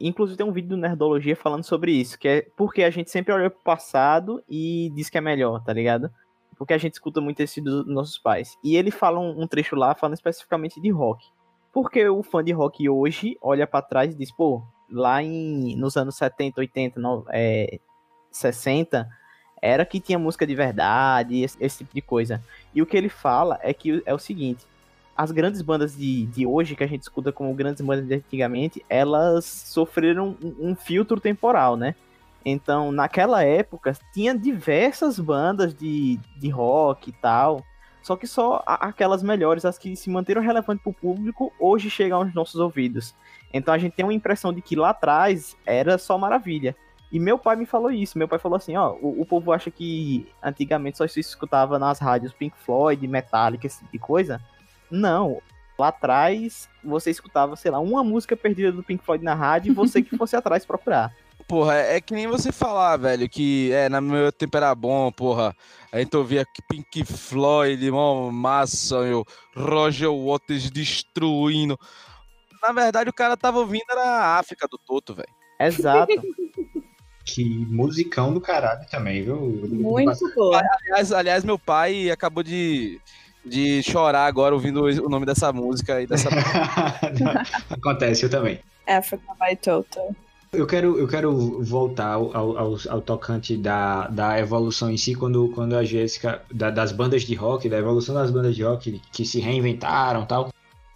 [0.00, 3.32] Inclusive tem um vídeo do Nerdologia falando sobre isso, que é porque a gente sempre
[3.32, 6.10] olha pro passado e diz que é melhor, tá ligado?
[6.56, 8.56] Porque a gente escuta muito esse dos nossos pais.
[8.64, 11.24] E ele fala um, um trecho lá falando especificamente de rock.
[11.72, 15.96] Porque o fã de rock hoje olha pra trás e diz, pô, lá em, nos
[15.96, 17.80] anos 70, 80, no- é,
[18.30, 19.08] 60,
[19.60, 22.42] era que tinha música de verdade, esse, esse tipo de coisa.
[22.74, 24.66] E o que ele fala é que é o seguinte,
[25.16, 28.84] as grandes bandas de, de hoje, que a gente escuta como grandes bandas de antigamente,
[28.88, 31.94] elas sofreram um, um filtro temporal, né?
[32.44, 37.62] Então, naquela época, tinha diversas bandas de, de rock e tal,
[38.02, 42.18] só que só aquelas melhores, as que se manteram relevantes para o público, hoje chegam
[42.18, 43.14] aos nossos ouvidos.
[43.52, 46.76] Então a gente tem uma impressão de que lá atrás era só maravilha.
[47.12, 48.18] E meu pai me falou isso.
[48.18, 51.98] Meu pai falou assim: ó, o, o povo acha que antigamente só se escutava nas
[51.98, 54.40] rádios Pink Floyd, Metallica, esse tipo de coisa.
[54.90, 55.40] Não.
[55.78, 59.74] Lá atrás, você escutava, sei lá, uma música perdida do Pink Floyd na rádio e
[59.74, 61.14] você que fosse atrás procurar.
[61.46, 65.10] Porra, é, é que nem você falar, velho, que é, na meu tempo era bom,
[65.10, 65.54] porra.
[65.92, 69.24] A gente ouvia Pink Floyd, mó massa, meu,
[69.54, 71.78] Roger Waters destruindo.
[72.62, 75.28] Na verdade, o cara tava ouvindo era a África do Toto, velho.
[75.60, 76.12] Exato.
[77.24, 79.36] Que musicão do caralho também, viu?
[79.38, 80.60] Muito boa.
[80.80, 83.00] Aliás, aliás, meu pai acabou de,
[83.44, 86.28] de chorar agora ouvindo o nome dessa música e dessa.
[87.70, 88.60] Acontece, eu também.
[88.88, 90.12] Africa by Total.
[90.54, 95.48] Eu quero, eu quero voltar ao, ao, ao- tocante da, da evolução em si, quando,
[95.54, 99.24] quando a Jéssica, da- das bandas de rock, da evolução das bandas de rock que
[99.24, 100.50] se reinventaram tal.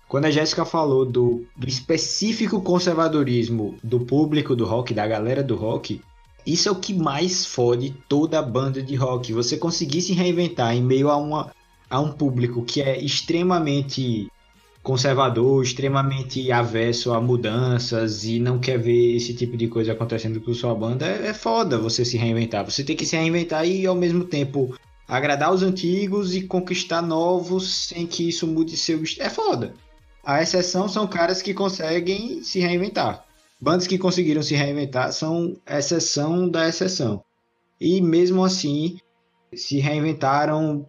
[0.07, 5.57] Quando a Jéssica falou do, do específico conservadorismo do público do rock, da galera do
[5.57, 6.03] rock,
[6.47, 9.33] isso é o que mais fode toda banda de rock.
[9.33, 11.51] Você conseguir se reinventar em meio a, uma,
[11.89, 14.31] a um público que é extremamente
[14.87, 20.55] conservador, extremamente avesso a mudanças e não quer ver esse tipo de coisa acontecendo com
[20.55, 22.65] sua banda, é, é foda você se reinventar.
[22.65, 24.77] Você tem que se reinventar e ao mesmo tempo
[25.09, 29.75] agradar os antigos e conquistar novos sem que isso mude seu É foda.
[30.25, 33.25] A exceção são caras que conseguem se reinventar.
[33.61, 37.25] Bandas que conseguiram se reinventar são exceção da exceção.
[37.81, 38.99] E mesmo assim,
[39.53, 40.87] se reinventaram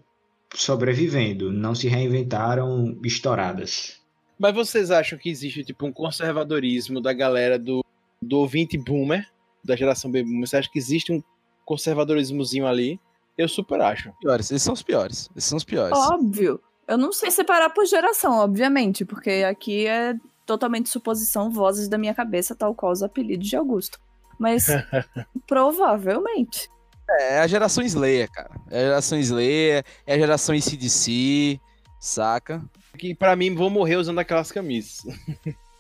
[0.54, 4.02] sobrevivendo, não se reinventaram estouradas.
[4.40, 7.84] Mas vocês acham que existe tipo um conservadorismo da galera do,
[8.22, 9.28] do ouvinte boomer,
[9.64, 10.48] da geração baby boomer?
[10.48, 11.22] Você acha que existe um
[11.66, 13.00] conservadorismozinho ali?
[13.38, 14.12] Eu super acho.
[14.20, 15.30] Piores, esses são os piores.
[15.36, 15.98] Esses são os piores.
[15.98, 16.60] Óbvio.
[16.88, 22.16] Eu não sei separar por geração, obviamente, porque aqui é totalmente suposição, vozes da minha
[22.16, 24.00] cabeça, tal qual os apelidos de Augusto.
[24.40, 24.68] Mas
[25.46, 26.70] provavelmente.
[27.10, 28.52] É, a geração Slayer, cara.
[28.70, 31.60] É a geração Slayer, é a geração ICDC,
[32.00, 32.62] saca?
[32.98, 35.06] Que pra mim vão morrer usando aquelas camisas.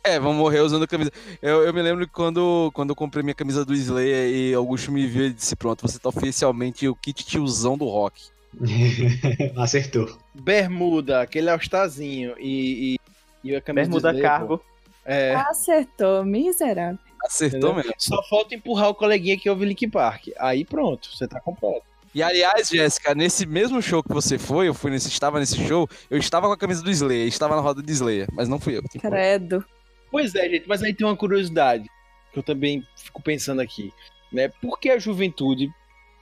[0.04, 1.12] É, vão morrer usando a camisa.
[1.42, 4.90] Eu, eu me lembro que quando, quando eu comprei minha camisa do Slayer e Augusto
[4.90, 8.24] me viu e disse: Pronto, você tá oficialmente o kit tiozão do rock.
[9.58, 10.18] Acertou.
[10.34, 12.96] Bermuda, aquele alstazinho e,
[13.44, 14.58] e, e a camisa Bermuda do Slayer, cargo.
[14.60, 14.63] pô.
[15.04, 17.00] É, Acertou, miserável.
[17.28, 17.76] Acertou entendeu?
[17.76, 17.94] mesmo.
[17.98, 20.30] Só falta empurrar o coleguinha que ouve Link Park.
[20.40, 21.86] Aí pronto, você tá completo.
[22.16, 25.88] E aliás, Jéssica, nesse mesmo show que você foi, eu fui nesse, estava nesse show,
[26.10, 28.78] eu estava com a camisa do Slayer, estava na roda do Slayer, mas não fui
[28.78, 28.84] eu.
[29.00, 29.63] Credo.
[30.10, 31.88] Pois é, gente, mas aí tem uma curiosidade
[32.32, 33.94] que eu também fico pensando aqui,
[34.32, 34.48] né?
[34.62, 35.70] Por que a juventude,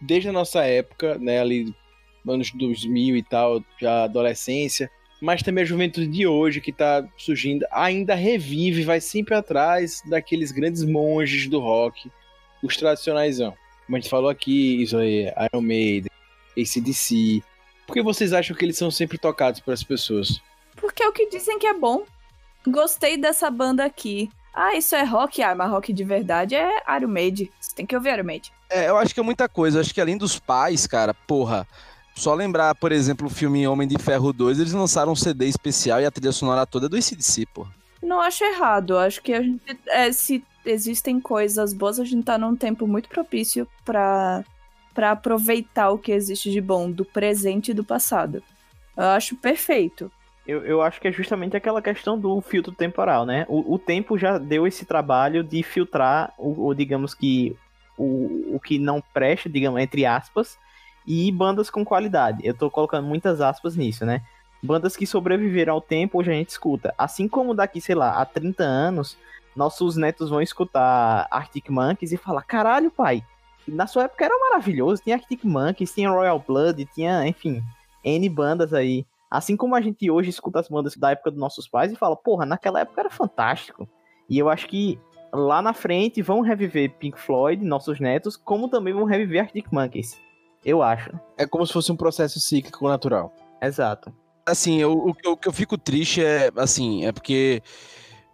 [0.02, 1.74] desde a nossa época, né, ali
[2.28, 4.90] anos 2000 e tal, já adolescência,
[5.22, 10.52] mas também a juventude de hoje que tá surgindo, ainda revive, vai sempre atrás daqueles
[10.52, 12.12] grandes monges do rock,
[12.62, 13.54] os tradicionaisão.
[13.86, 16.12] Como a gente falou aqui, Slayer, Iron Maiden,
[16.58, 17.44] ACDC.
[17.86, 20.42] Por que vocês acham que eles são sempre tocados por as pessoas?
[20.76, 22.04] Porque é o que dizem que é bom.
[22.68, 24.30] Gostei dessa banda aqui.
[24.54, 25.44] Ah, isso é rock?
[25.44, 27.50] Ah, mas rock de verdade é Iron Maiden.
[27.60, 28.52] Você tem que ouvir Iron Maiden.
[28.70, 29.78] É, eu acho que é muita coisa.
[29.78, 31.68] Eu acho que além dos pais, cara, porra.
[32.16, 36.00] Só lembrar, por exemplo, o filme Homem de Ferro 2, eles lançaram um CD especial
[36.00, 37.68] e a trilha sonora toda é do ACDC, pô.
[38.02, 38.98] Não acho errado.
[38.98, 43.10] Acho que a gente, é, se existem coisas boas, a gente tá num tempo muito
[43.10, 44.44] propício pra,
[44.94, 48.42] pra aproveitar o que existe de bom do presente e do passado.
[48.96, 50.10] Eu acho perfeito.
[50.48, 53.46] Eu, eu acho que é justamente aquela questão do filtro temporal, né?
[53.50, 57.56] O, o tempo já deu esse trabalho de filtrar o, o, digamos que,
[57.98, 60.58] o, o que não presta, digamos, entre aspas,
[61.06, 62.40] e bandas com qualidade.
[62.44, 64.22] Eu tô colocando muitas aspas nisso, né?
[64.62, 66.94] Bandas que sobreviveram ao tempo, hoje a gente escuta.
[66.98, 69.18] Assim como daqui, sei lá, há 30 anos,
[69.56, 73.24] nossos netos vão escutar Arctic Monkeys e falar: caralho, pai,
[73.68, 75.02] na sua época era maravilhoso.
[75.04, 77.64] Tinha Arctic Monkeys, tinha Royal Blood, tinha, enfim,
[78.04, 79.06] N bandas aí.
[79.30, 82.16] Assim como a gente hoje escuta as bandas da época dos nossos pais e fala,
[82.16, 83.88] porra, naquela época era fantástico.
[84.30, 85.00] E eu acho que
[85.34, 90.25] lá na frente vão reviver Pink Floyd, nossos netos, como também vão reviver Arctic Monkeys.
[90.66, 91.12] Eu acho.
[91.38, 93.32] É como se fosse um processo cíclico natural.
[93.62, 94.12] Exato.
[94.46, 97.62] Assim, eu- o, que eu- o que eu fico triste é, assim, é porque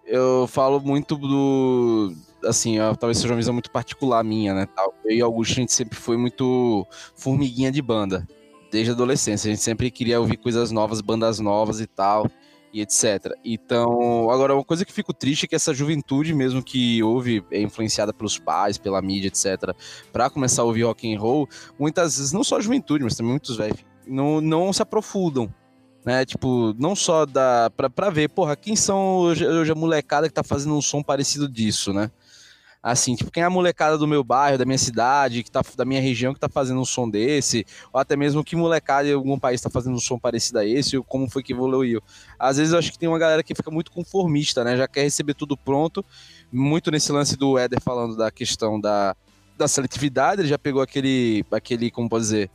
[0.06, 2.14] eu falo muito do.
[2.46, 4.66] Assim, ó, talvez seja uma visão muito particular minha, né?
[4.76, 4.94] Tal.
[5.06, 8.26] Eu e Augusto, a gente sempre foi muito formiguinha de banda.
[8.72, 9.50] Desde a adolescência.
[9.50, 12.26] A gente sempre queria ouvir coisas novas, bandas novas e tal.
[12.74, 13.34] E etc.
[13.44, 17.62] Então, agora, uma coisa que fico triste é que essa juventude mesmo que ouve, é
[17.62, 19.76] influenciada pelos pais, pela mídia, etc.,
[20.12, 23.32] pra começar a ouvir rock and roll, muitas vezes, não só a juventude, mas também
[23.32, 25.54] muitos velhos, não, não se aprofundam
[26.06, 26.26] né?
[26.26, 30.34] Tipo, não só dá pra, pra ver, porra, quem são hoje, hoje a molecada que
[30.34, 32.10] tá fazendo um som parecido disso, né?
[32.84, 35.86] Assim, tipo, quem é a molecada do meu bairro, da minha cidade, que tá, da
[35.86, 37.64] minha região que tá fazendo um som desse,
[37.94, 40.98] ou até mesmo que molecada em algum país tá fazendo um som parecido a esse,
[40.98, 42.02] ou como foi que evoluiu.
[42.40, 44.76] Às vezes eu acho que tem uma galera que fica muito conformista, né?
[44.76, 46.04] Já quer receber tudo pronto,
[46.52, 49.16] muito nesse lance do Éder falando da questão da,
[49.56, 52.50] da seletividade, ele já pegou aquele, aquele, como pode dizer,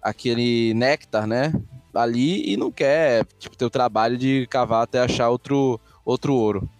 [0.00, 1.52] aquele néctar, né?
[1.94, 6.70] Ali e não quer, tipo, ter o trabalho de cavar até achar outro, outro ouro.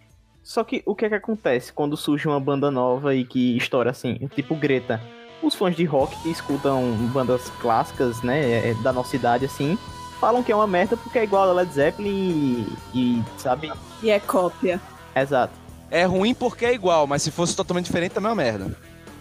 [0.48, 3.90] Só que o que é que acontece quando surge uma banda nova e que estoura
[3.90, 4.14] assim?
[4.34, 4.98] Tipo Greta.
[5.42, 9.78] Os fãs de rock que escutam bandas clássicas, né, é, da nossa idade assim,
[10.18, 13.70] falam que é uma merda porque é igual a Led Zeppelin e, e sabe?
[14.02, 14.80] E é cópia.
[15.14, 15.52] Exato.
[15.90, 18.74] É ruim porque é igual, mas se fosse totalmente diferente também é uma merda.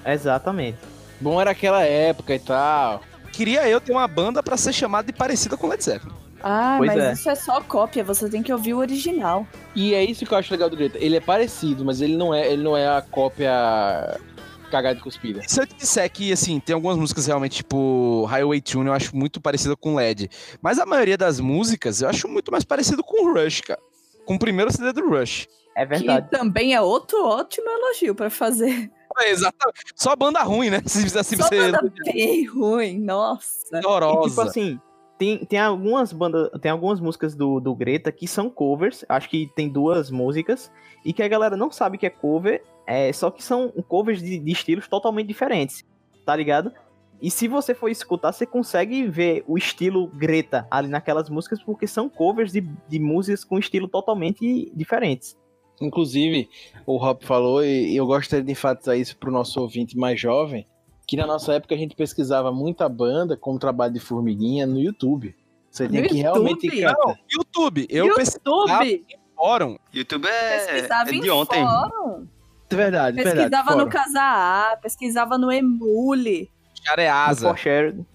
[0.05, 0.77] Exatamente.
[1.19, 3.01] Bom era aquela época e tal.
[3.33, 6.15] Queria eu ter uma banda pra ser chamada de parecida com Led Zeppelin.
[6.43, 7.13] Ah, Pois mas é.
[7.13, 9.45] isso é só cópia, você tem que ouvir o original.
[9.75, 10.97] E é isso que eu acho legal do Greta.
[10.99, 13.51] Ele é parecido, mas ele não é, ele não é a cópia
[14.69, 15.41] cagada e cuspida.
[15.47, 19.15] Se eu te disser que, assim, tem algumas músicas realmente, tipo Highway Tune, eu acho
[19.15, 20.29] muito parecida com LED.
[20.61, 23.79] Mas a maioria das músicas eu acho muito mais parecido com o Rush, cara.
[24.25, 25.47] Com o primeiro CD do Rush.
[25.75, 26.27] É verdade.
[26.27, 28.91] Que também é outro ótimo elogio pra fazer.
[29.19, 29.79] É, exatamente.
[29.95, 30.79] Só banda ruim, né?
[30.85, 31.71] Se assim Só você.
[31.71, 33.65] banda bem ruim, nossa.
[33.73, 33.79] E,
[34.29, 34.79] tipo assim,
[35.17, 39.49] tem, tem algumas bandas, tem algumas músicas do, do Greta que são covers, acho que
[39.55, 40.71] tem duas músicas,
[41.03, 44.37] e que a galera não sabe que é cover, é, só que são covers de,
[44.37, 45.85] de estilos totalmente diferentes,
[46.25, 46.71] tá ligado?
[47.19, 51.87] E se você for escutar, você consegue ver o estilo Greta ali naquelas músicas, porque
[51.87, 55.35] são covers de, de músicas com estilo totalmente diferentes.
[55.81, 56.49] Inclusive,
[56.85, 60.67] o Rob falou, e eu gostaria de enfatizar isso para o nosso ouvinte mais jovem,
[61.07, 65.33] que na nossa época a gente pesquisava muita banda como trabalho de formiguinha no YouTube.
[65.71, 66.81] Você tem No que realmente YouTube?
[66.83, 67.15] cantar.
[67.31, 67.87] YouTube.
[67.89, 69.05] Eu pesquisava YouTube!
[69.09, 69.77] em fórum.
[69.93, 71.63] YouTube é, Pesquisava é em de ontem.
[71.63, 72.27] fórum.
[72.69, 73.37] É verdade, verdade.
[73.37, 73.89] Pesquisava no fora.
[73.89, 76.51] Casa A, pesquisava no Emule.
[76.85, 78.05] Cara é No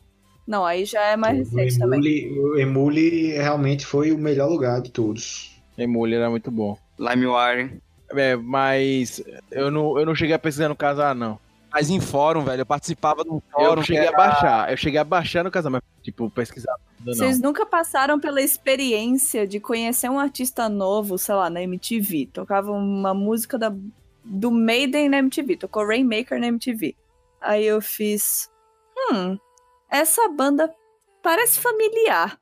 [0.46, 1.98] Não, aí já é mais O recente também.
[2.00, 5.56] Emule, o Emule realmente foi o melhor lugar de todos.
[5.78, 6.76] Emule era muito bom.
[6.98, 7.80] LimeWire.
[8.10, 11.38] É, mas eu não, eu não cheguei a pesquisar no casar, não.
[11.72, 12.60] Mas em fórum, velho.
[12.60, 13.80] Eu participava de um fórum.
[13.80, 14.70] Eu cheguei que a era- baixar.
[14.70, 16.74] Eu cheguei a baixar no mas, tipo, pesquisar.
[17.04, 22.28] Vocês nunca passaram pela experiência de conhecer um artista novo, sei lá, na MTV.
[22.32, 23.74] Tocava uma música da,
[24.24, 26.94] do Maiden na MTV, tocou Rainmaker na MTV.
[27.40, 28.50] Aí eu fiz.
[29.10, 29.36] Hum,
[29.90, 30.72] essa banda
[31.22, 32.38] parece familiar.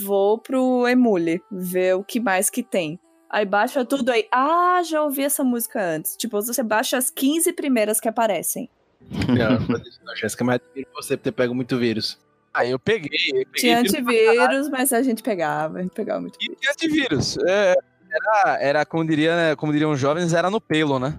[0.00, 2.98] Vou pro Emule, ver o que mais que tem.
[3.34, 4.28] Aí baixa tudo aí.
[4.30, 6.16] Ah, já ouvi essa música antes.
[6.16, 8.70] Tipo, você baixa as 15 primeiras que aparecem.
[9.10, 9.58] Não,
[10.04, 10.60] não, Jéssica, mas
[10.94, 12.16] você ter pego muito vírus.
[12.54, 13.10] Aí eu peguei.
[13.10, 16.38] eu peguei Tinha vírus antivírus, mas a gente pegava, a gente pegava muito.
[16.40, 17.36] E tinha antivírus.
[17.38, 17.74] É,
[18.08, 21.18] era, era como, diria, né, como diriam os jovens, era no pelo, né?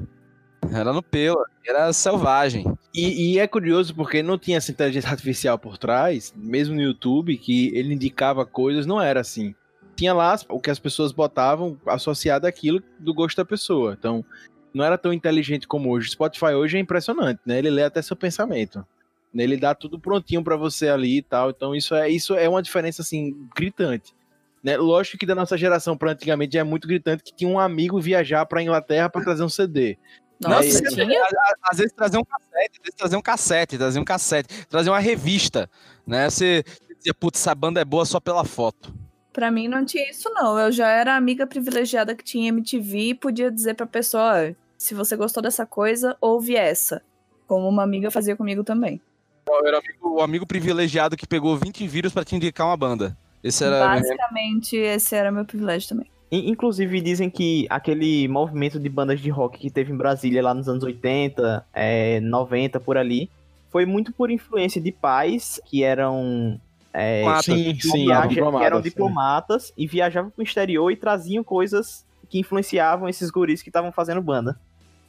[0.71, 2.65] Era no pelo, era selvagem.
[2.93, 7.37] E, e é curioso porque não tinha essa inteligência artificial por trás, mesmo no YouTube,
[7.37, 9.53] que ele indicava coisas, não era assim.
[9.95, 13.95] Tinha lá o que as pessoas botavam associado àquilo do gosto da pessoa.
[13.97, 14.25] Então,
[14.73, 16.09] não era tão inteligente como hoje.
[16.09, 17.57] O Spotify hoje é impressionante, né?
[17.57, 18.85] Ele lê até seu pensamento.
[19.33, 19.43] Né?
[19.43, 21.49] Ele dá tudo prontinho pra você ali e tal.
[21.49, 24.13] Então, isso é, isso é uma diferença, assim, gritante.
[24.61, 24.75] Né?
[24.77, 27.99] Lógico que da nossa geração pra antigamente já é muito gritante que tinha um amigo
[28.01, 29.97] viajar pra Inglaterra pra trazer um CD.
[30.41, 31.23] Nossa, Aí- tinha?
[31.63, 34.99] Às vezes trazer um cassete, às vezes trazer um cassete, trazer um cassete, trazer uma
[34.99, 35.69] revista,
[36.05, 36.29] né?
[36.29, 36.63] Você
[36.97, 38.93] dizia, putz, essa banda é boa só pela foto.
[39.35, 40.57] Pra mim não tinha isso, não.
[40.57, 44.93] Eu já era amiga privilegiada que tinha MTV e podia dizer pra pessoa: "Ó, se
[44.95, 47.01] você gostou dessa coisa, ouve essa.
[47.45, 49.01] Como uma amiga fazia comigo também.
[49.47, 52.77] Eu era o amigo, o amigo privilegiado que pegou 20 vírus pra te indicar uma
[52.77, 53.15] banda.
[53.43, 53.85] Esse era.
[53.85, 56.07] Basicamente, esse era meu privilégio também.
[56.31, 60.53] In- Inclusive, dizem que aquele movimento de bandas de rock que teve em Brasília lá
[60.53, 63.29] nos anos 80, é, 90, por ali,
[63.69, 66.59] foi muito por influência de pais que eram.
[66.97, 67.41] É.
[67.41, 68.81] Sim, que sim, que eram né?
[68.81, 74.21] diplomatas e viajavam pro exterior e traziam coisas que influenciavam esses guris que estavam fazendo
[74.21, 74.57] banda.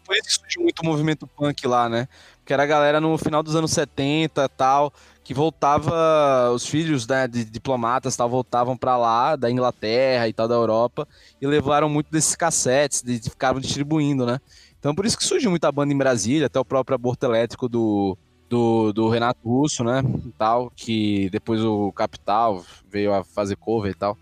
[0.05, 2.09] Por isso que surgiu muito o movimento punk lá, né?
[2.39, 7.29] Porque era a galera no final dos anos 70 tal, que voltava, os filhos né,
[7.29, 11.07] de diplomatas tal, voltavam pra lá, da Inglaterra e tal, da Europa,
[11.41, 14.41] e levaram muito desses cassetes, de, de- ficavam distribuindo, né?
[14.79, 18.17] Então por isso que surgiu muita banda em Brasília, até o próprio aborto elétrico do,
[18.49, 20.03] do, do Renato Russo, né?
[20.39, 24.17] Tal, que depois o Capital veio a fazer cover e tal.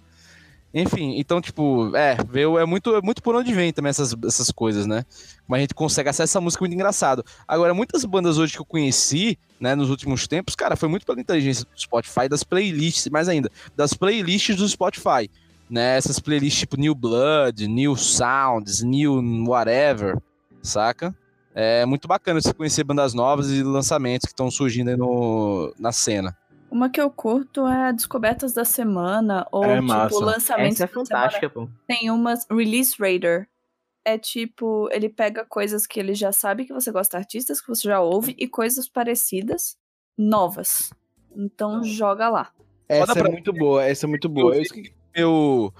[0.77, 4.51] Enfim, então, tipo, é, veio, é muito, é muito por onde vem também essas, essas
[4.51, 5.05] coisas, né?
[5.47, 7.25] Como a gente consegue acessar essa música muito engraçado.
[7.47, 11.21] Agora, muitas bandas hoje que eu conheci, né, nos últimos tempos, cara, foi muito pela
[11.21, 15.31] inteligência do Spotify, das playlists, mais ainda, das playlists do Spotify,
[15.71, 15.97] né?
[15.97, 20.19] Essas playlists tipo New Blood, New Sounds, New Whatever,
[20.61, 21.15] saca?
[21.55, 25.93] É muito bacana você conhecer bandas novas e lançamentos que estão surgindo aí no, na
[25.93, 26.37] cena.
[26.69, 30.19] Uma que eu curto é Descobertas da Semana, ou É tipo, massa.
[30.25, 31.69] lançamentos Essa é fantástica, pô.
[31.87, 33.49] Tem umas Release Raider.
[34.05, 37.89] É tipo, ele pega coisas que ele já sabe que você gosta, artistas que você
[37.89, 39.79] já ouve, e coisas parecidas,
[40.19, 40.93] novas.
[41.35, 42.51] Então joga lá.
[42.89, 44.57] Essa é muito boa, essa é muito boa.
[44.57, 44.63] Eu
[45.17, 45.75] meu,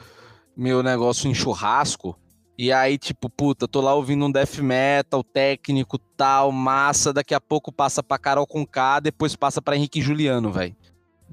[0.57, 2.17] meu negócio em churrasco.
[2.57, 7.13] E aí, tipo, puta, tô lá ouvindo um death metal técnico, tal, massa.
[7.13, 10.77] Daqui a pouco passa pra Carol com K, depois passa pra Henrique Juliano, velho.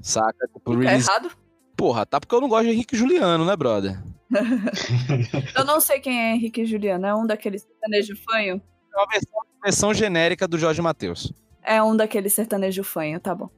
[0.00, 0.46] Saca?
[0.48, 1.08] Tipo, Tá release...
[1.08, 1.30] errado?
[1.76, 4.02] Porra, tá porque eu não gosto de Henrique Juliano, né, brother?
[5.54, 7.06] Eu não sei quem é Henrique e Juliano.
[7.06, 8.62] É um daqueles sertanejo fanho?
[8.94, 11.32] É uma versão, versão genérica do Jorge Matheus.
[11.62, 13.50] É um daqueles sertanejo fanho, tá bom.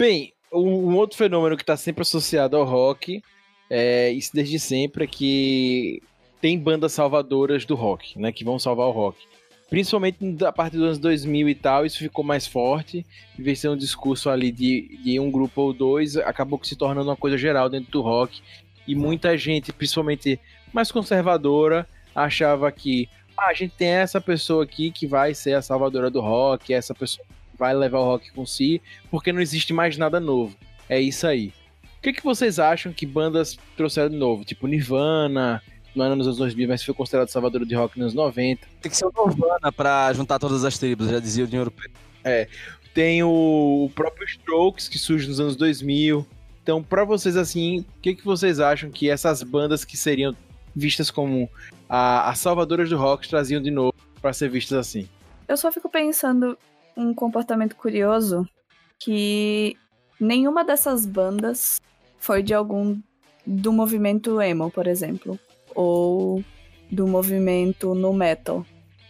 [0.00, 3.22] Bem, um outro fenômeno que está sempre associado ao rock,
[3.68, 6.02] é, isso desde sempre, é que
[6.40, 8.32] tem bandas salvadoras do rock, né?
[8.32, 9.18] Que vão salvar o rock.
[9.68, 13.04] Principalmente a partir dos anos 2000 e tal, isso ficou mais forte.
[13.38, 16.74] Em vez de ser um discurso ali de, de um grupo ou dois, acabou se
[16.76, 18.40] tornando uma coisa geral dentro do rock.
[18.88, 20.40] E muita gente, principalmente
[20.72, 25.60] mais conservadora, achava que ah, a gente tem essa pessoa aqui que vai ser a
[25.60, 27.26] salvadora do rock, essa pessoa
[27.60, 28.80] vai levar o rock com si,
[29.10, 30.56] porque não existe mais nada novo.
[30.88, 31.52] É isso aí.
[31.98, 34.42] O que, que vocês acham que bandas trouxeram de novo?
[34.46, 35.62] Tipo Nirvana,
[35.94, 38.66] não era nos anos 2000, mas foi considerado salvador de rock nos anos 90.
[38.80, 42.00] Tem que ser o Nirvana pra juntar todas as tribos, já dizia o dinheiro preto.
[42.24, 42.48] É.
[42.94, 46.26] Tem o próprio Strokes, que surge nos anos 2000.
[46.62, 50.34] Então, para vocês, assim, o que, que vocês acham que essas bandas que seriam
[50.74, 51.48] vistas como
[51.88, 55.06] as salvadoras do rock traziam de novo para ser vistas assim?
[55.46, 56.56] Eu só fico pensando
[56.96, 58.48] um comportamento curioso
[58.98, 59.76] que
[60.18, 61.80] nenhuma dessas bandas
[62.18, 63.00] foi de algum
[63.46, 65.38] do movimento emo, por exemplo,
[65.74, 66.44] ou
[66.90, 68.64] do movimento no metal.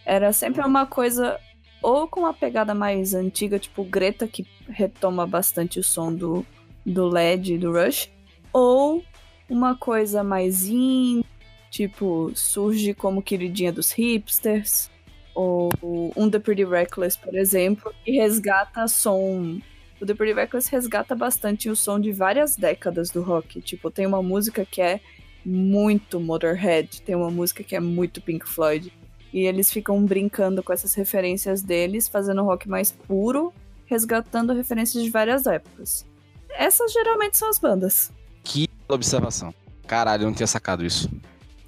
[0.05, 1.39] Era sempre uma coisa
[1.81, 6.45] ou com uma pegada mais antiga, tipo Greta que retoma bastante o som do
[6.85, 8.09] do LED do Rush,
[8.51, 9.03] ou
[9.49, 11.25] uma coisa mais indie,
[11.69, 14.89] tipo surge como queridinha dos hipsters,
[15.33, 15.69] ou
[16.15, 19.59] um The Pretty Reckless, por exemplo, e resgata som.
[20.01, 23.61] O The Pretty Reckless resgata bastante o som de várias décadas do rock.
[23.61, 24.99] Tipo, tem uma música que é
[25.45, 28.91] muito Motorhead, tem uma música que é muito Pink Floyd.
[29.33, 33.53] E eles ficam brincando com essas referências deles, fazendo rock mais puro,
[33.85, 36.05] resgatando referências de várias épocas.
[36.49, 38.11] Essas geralmente são as bandas.
[38.43, 39.53] Que observação.
[39.87, 41.09] Caralho, eu não tinha sacado isso.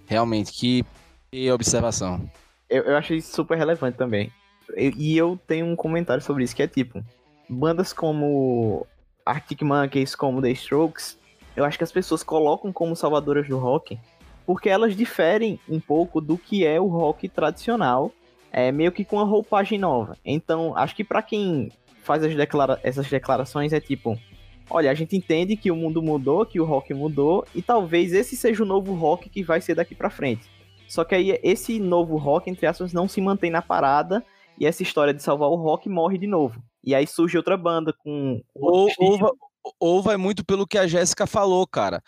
[0.06, 0.86] Realmente, que
[1.52, 2.30] observação
[2.74, 4.32] eu, eu achei super relevante também.
[4.76, 7.04] E, e eu tenho um comentário sobre isso, que é tipo,
[7.50, 8.88] bandas como
[9.26, 11.18] Arctic Monkeys, como The Strokes,
[11.56, 14.00] eu acho que as pessoas colocam como salvadoras do rock
[14.46, 18.12] porque elas diferem um pouco do que é o rock tradicional,
[18.52, 20.18] é meio que com a roupagem nova.
[20.26, 21.72] Então, acho que para quem
[22.02, 24.20] faz declara essas declarações é tipo,
[24.70, 28.36] olha, a gente entende que o mundo mudou, que o rock mudou e talvez esse
[28.36, 30.44] seja o novo rock que vai ser daqui para frente.
[30.88, 34.24] Só que aí esse novo rock, entre aspas, não se mantém na parada
[34.60, 36.62] e essa história de salvar o rock morre de novo.
[36.84, 38.42] E aí surge outra banda com.
[38.54, 39.38] Ou, ou,
[39.80, 42.04] ou vai muito pelo que a Jéssica falou, cara.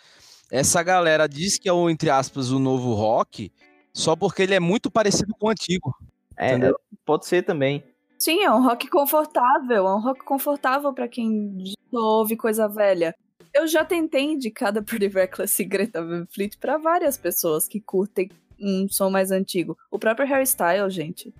[0.50, 3.50] Essa galera diz que é o, entre aspas, o novo rock
[3.96, 5.94] só porque ele é muito parecido com o antigo.
[6.36, 6.78] É, entendeu?
[7.04, 7.82] pode ser também.
[8.18, 11.56] Sim, é um rock confortável, é um rock confortável para quem
[11.90, 13.14] ouve coisa velha.
[13.54, 17.80] Eu já tentei indicar da Pretty Reckless e Greta Van Fleet para várias pessoas que
[17.80, 18.28] curtem
[18.60, 19.76] um som mais antigo.
[19.90, 21.32] O próprio Harry Styles, gente.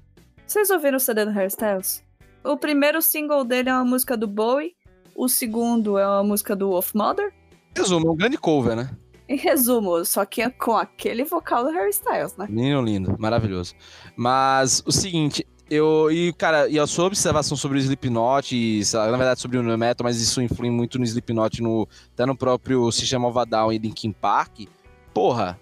[0.46, 2.04] Vocês ouviram o CD do Harry Styles?
[2.44, 4.76] O primeiro single dele é uma música do Bowie,
[5.14, 7.32] o segundo é uma música do Wolf Mother.
[7.76, 8.90] Resumo, é um grande cover, né?
[9.28, 12.46] Em resumo, só que é com aquele vocal do Harry Styles, né?
[12.48, 13.74] Menino lindo, maravilhoso.
[14.14, 19.16] Mas o seguinte, eu e cara, e a sua observação sobre o Slipknot, e, na
[19.16, 22.90] verdade sobre o no metal, mas isso influi muito no Slipknot, no até no próprio
[22.92, 24.68] System of a Down e Linkin Park.
[25.12, 25.58] Porra,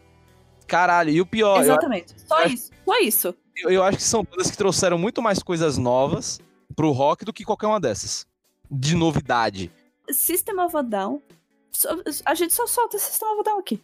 [0.66, 1.60] Caralho, e o pior.
[1.60, 2.12] Exatamente.
[2.12, 2.70] Eu, só eu isso.
[2.84, 3.34] Só isso.
[3.56, 6.40] Eu, eu, acho que são bandas que trouxeram muito mais coisas novas
[6.74, 8.26] pro rock do que qualquer uma dessas.
[8.70, 9.70] De novidade.
[10.10, 11.22] System of a Down.
[12.24, 13.80] A gente só solta System of a Down aqui.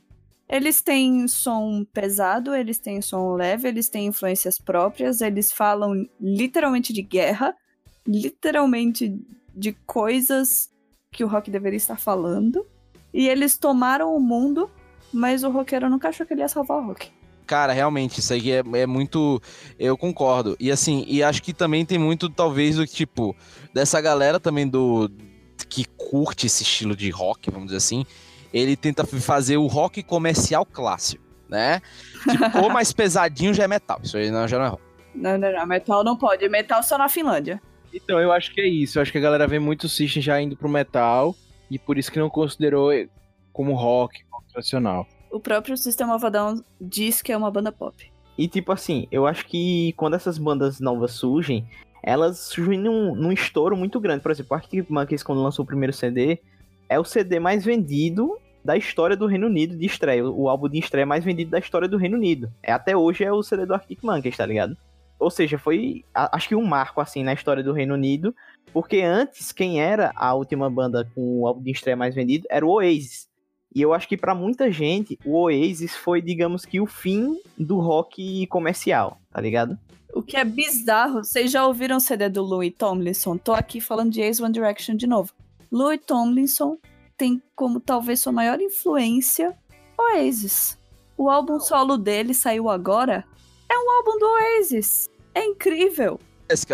[0.48, 6.92] Eles têm som pesado, eles têm som leve, eles têm influências próprias, eles falam literalmente
[6.92, 7.54] de guerra,
[8.04, 9.16] literalmente
[9.54, 10.68] de coisas
[11.12, 12.66] que o rock deveria estar falando.
[13.14, 14.68] E eles tomaram o mundo
[15.12, 17.10] mas o roqueiro nunca achou que ele ia salvar o rock.
[17.46, 19.42] Cara, realmente, isso aí é, é, muito.
[19.76, 20.56] Eu concordo.
[20.60, 23.34] E assim, e acho que também tem muito, talvez, do tipo,
[23.74, 25.10] dessa galera também do.
[25.68, 28.06] que curte esse estilo de rock, vamos dizer assim.
[28.52, 31.82] Ele tenta fazer o rock comercial clássico, né?
[32.28, 33.98] Tipo, ou mais pesadinho já é metal.
[34.00, 34.82] Isso aí não, já não é rock.
[35.12, 35.66] Não, não, não.
[35.66, 36.48] Metal não pode.
[36.48, 37.60] Metal só na Finlândia.
[37.92, 38.98] Então, eu acho que é isso.
[38.98, 41.34] Eu acho que a galera vê muito o System já indo pro metal.
[41.68, 42.90] E por isso que não considerou
[43.52, 44.22] como rock,
[44.52, 45.06] tradicional.
[45.30, 48.10] O próprio System of a Down diz que é uma banda pop.
[48.36, 51.66] E tipo assim, eu acho que quando essas bandas novas surgem,
[52.02, 54.22] elas surgem num, num estouro muito grande.
[54.22, 56.40] Por exemplo, o Arctic Monkeys, quando lançou o primeiro CD,
[56.88, 60.26] é o CD mais vendido da história do Reino Unido de estreia.
[60.26, 62.50] O álbum de estreia mais vendido da história do Reino Unido.
[62.62, 64.76] É, até hoje é o CD do Arctic Monkeys, tá ligado?
[65.18, 68.34] Ou seja, foi acho que um marco assim na história do Reino Unido,
[68.72, 72.64] porque antes quem era a última banda com o álbum de estreia mais vendido era
[72.64, 73.28] o Oasis.
[73.74, 77.78] E eu acho que para muita gente, o Oasis foi, digamos que, o fim do
[77.78, 79.78] rock comercial, tá ligado?
[80.12, 83.36] O que é bizarro, vocês já ouviram o CD do Louis Tomlinson?
[83.36, 85.32] Tô aqui falando de Ace One Direction de novo.
[85.70, 86.78] Louis Tomlinson
[87.16, 89.56] tem como talvez sua maior influência
[89.96, 90.78] Oasis.
[91.16, 93.24] O álbum solo dele saiu agora.
[93.70, 95.06] É um álbum do Oasis.
[95.34, 96.18] É incrível.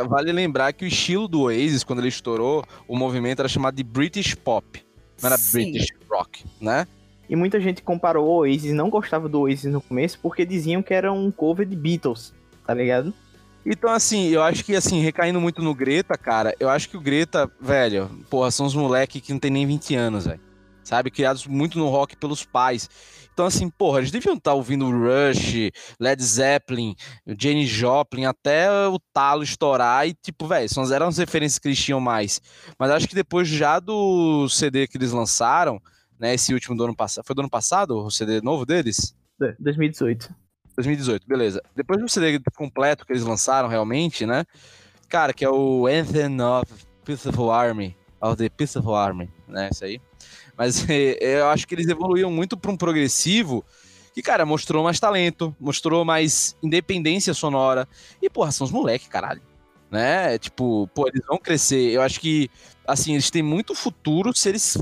[0.09, 3.83] Vale lembrar que o estilo do Oasis, quando ele estourou, o movimento era chamado de
[3.83, 4.86] British Pop.
[5.23, 5.73] Não era Sim.
[5.73, 6.87] British Rock, né?
[7.29, 10.95] E muita gente comparou o Oasis, não gostava do Oasis no começo, porque diziam que
[10.95, 12.33] era um cover de Beatles,
[12.65, 13.13] tá ligado?
[13.65, 17.01] Então, assim, eu acho que, assim, recaindo muito no Greta, cara, eu acho que o
[17.01, 20.41] Greta, velho, porra, são uns moleques que não tem nem 20 anos, velho.
[20.87, 21.11] Sabe?
[21.11, 22.89] Criados muito no rock pelos pais.
[23.33, 26.95] Então, assim, porra, eles deviam estar ouvindo Rush, Led Zeppelin,
[27.37, 31.83] Jane Joplin, até o talo estourar e, tipo, velho, são eram as referências que eles
[31.83, 32.41] tinham mais.
[32.79, 35.83] Mas acho que depois já do CD que eles lançaram,
[36.21, 39.13] né, esse último do ano passado, foi do ano passado, o CD novo deles?
[39.59, 40.33] 2018.
[40.77, 41.61] 2018, beleza.
[41.75, 44.45] Depois do CD completo que eles lançaram realmente, né?
[45.09, 46.73] Cara, que é o Anthem of
[47.05, 49.69] Peaceful Army, of the Peaceful Army, né?
[49.73, 50.01] Isso aí.
[50.57, 53.65] Mas eh, eu acho que eles evoluíram muito para um progressivo
[54.15, 57.87] que, cara, mostrou mais talento, mostrou mais independência sonora.
[58.23, 59.43] E, porra, são os moleques, caralho.
[59.91, 60.39] Né?
[60.39, 61.93] Tipo, pô, eles vão crescer.
[61.93, 62.51] Eu acho que,
[62.87, 64.79] assim, eles têm muito futuro se eles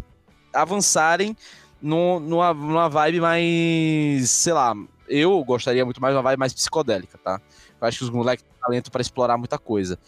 [0.52, 1.36] avançarem
[1.82, 4.72] no, numa, numa vibe mais, sei lá,
[5.08, 7.40] eu gostaria muito mais de uma vibe mais psicodélica, tá?
[7.80, 9.98] Eu acho que os moleques têm talento pra explorar muita coisa.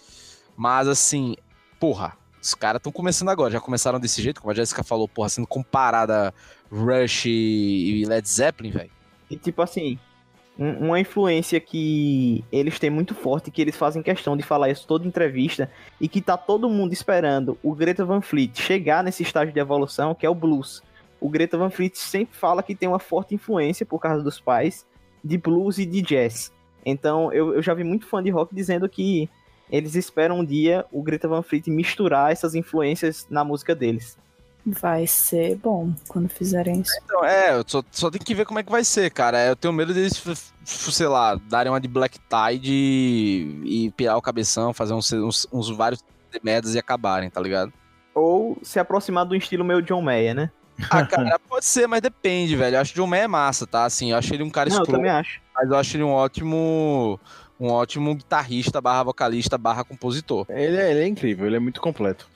[0.56, 1.34] Mas, assim,
[1.80, 3.50] porra, os caras estão começando agora.
[3.50, 6.32] Já começaram desse jeito, como a Jessica falou, porra, sendo comparada
[6.70, 8.90] Rush e Led Zeppelin, velho.
[9.30, 9.98] E tipo assim,
[10.58, 14.86] um- uma influência que eles têm muito forte, que eles fazem questão de falar isso
[14.86, 15.70] toda entrevista,
[16.00, 20.14] e que tá todo mundo esperando o Greta Van Fleet chegar nesse estágio de evolução,
[20.14, 20.82] que é o blues.
[21.20, 24.86] O Greta Van Fleet sempre fala que tem uma forte influência, por causa dos pais,
[25.24, 26.52] de blues e de jazz.
[26.84, 29.28] Então eu, eu já vi muito fã de rock dizendo que
[29.70, 34.18] eles esperam um dia o Greta Van Fleet misturar essas influências na música deles.
[34.64, 36.92] Vai ser bom quando fizerem isso.
[37.04, 39.44] Então, é, eu só, só tem que ver como é que vai ser, cara.
[39.46, 40.20] Eu tenho medo deles,
[40.64, 45.46] sei lá, darem uma de Black Tide e, e pirar o cabeção, fazer uns, uns,
[45.52, 46.02] uns vários
[46.42, 47.72] merdas e acabarem, tá ligado?
[48.12, 50.50] Ou se aproximar do estilo meio John Mayer, né?
[50.90, 52.76] Ah, cara, pode ser, mas depende, velho.
[52.76, 53.84] Eu acho que o John Mayer é massa, tá?
[53.84, 55.40] Assim, eu acho ele um cara Não, eu escroto, também acho.
[55.54, 57.20] mas eu acho ele um ótimo.
[57.58, 60.46] Um ótimo guitarrista, barra vocalista, barra compositor.
[60.48, 62.28] Ele é, ele é incrível, ele é muito completo.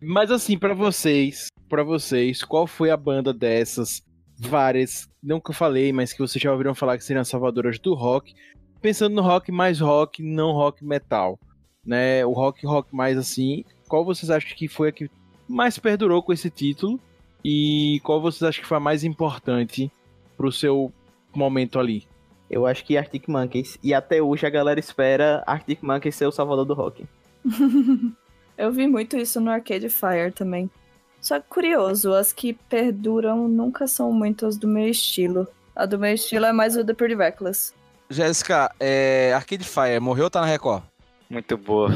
[0.00, 4.02] Mas assim, pra vocês, para vocês, qual foi a banda dessas
[4.38, 7.94] várias, não que eu falei, mas que vocês já ouviram falar que seriam salvadoras do
[7.94, 8.34] rock,
[8.80, 11.38] pensando no rock mais rock, não rock metal,
[11.84, 12.24] né?
[12.26, 15.10] O rock rock mais assim, qual vocês acham que foi a que
[15.48, 16.98] mais perdurou com esse título
[17.44, 19.90] e qual vocês acham que foi a mais importante
[20.36, 20.92] pro seu
[21.34, 22.06] momento ali?
[22.50, 23.78] Eu acho que Arctic Monkeys.
[23.82, 27.06] E até hoje a galera espera Arctic Monkeys ser o salvador do rock.
[28.56, 30.70] Eu vi muito isso no Arcade Fire também.
[31.20, 35.48] Só que curioso, as que perduram nunca são muito as do meu estilo.
[35.74, 37.72] A do meu estilo é mais o The Pretty Reckless.
[38.10, 40.82] Jéssica, é, Arcade Fire morreu ou tá na Record?
[41.28, 41.88] Muito boa.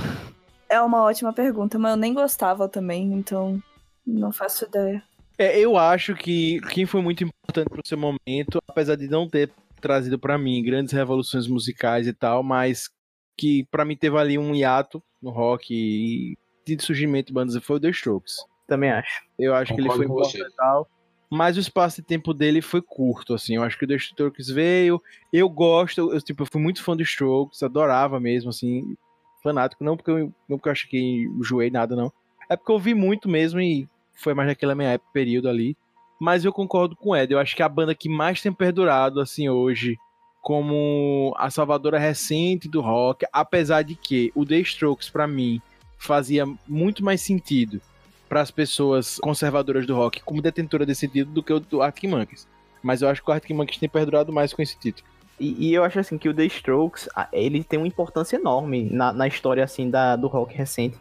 [0.69, 3.63] É uma ótima pergunta, mas eu nem gostava também, então
[4.07, 5.03] não faço ideia.
[5.39, 9.51] É, eu acho que quem foi muito importante pro seu momento, apesar de não ter
[9.81, 12.91] trazido pra mim grandes revoluções musicais e tal, mas
[13.37, 17.77] que pra mim teve ali um hiato no rock e de surgimento de bandas foi
[17.77, 18.37] o The Strokes.
[18.67, 19.23] Também acho.
[19.39, 20.89] Eu acho que ele Concordo foi importante e tal,
[21.31, 23.57] mas o espaço de tempo dele foi curto, assim.
[23.57, 25.03] Eu acho que o The Strokes veio,
[25.33, 28.97] eu gosto, eu, tipo, eu fui muito fã do Strokes, adorava mesmo, assim,
[29.43, 30.99] fanático, não porque eu, não porque eu acho que
[31.39, 32.13] enjoei nada, não.
[32.49, 35.77] É porque eu ouvi muito mesmo e foi mais naquela minha época, período ali.
[36.19, 39.21] Mas eu concordo com o Ed, eu acho que a banda que mais tem perdurado,
[39.21, 39.97] assim, hoje,
[40.41, 45.61] como a salvadora recente do rock, apesar de que o The Strokes, pra mim,
[45.99, 47.81] fazia muito mais sentido
[48.29, 52.11] para as pessoas conservadoras do rock como detentora desse título do que o do Arctic
[52.11, 52.47] Monkeys.
[52.83, 55.07] Mas eu acho que o Arctic Monkeys tem perdurado mais com esse título.
[55.41, 59.13] E, e eu acho assim que o The Strokes, ele tem uma importância enorme na,
[59.13, 60.97] na história assim da, do rock recente.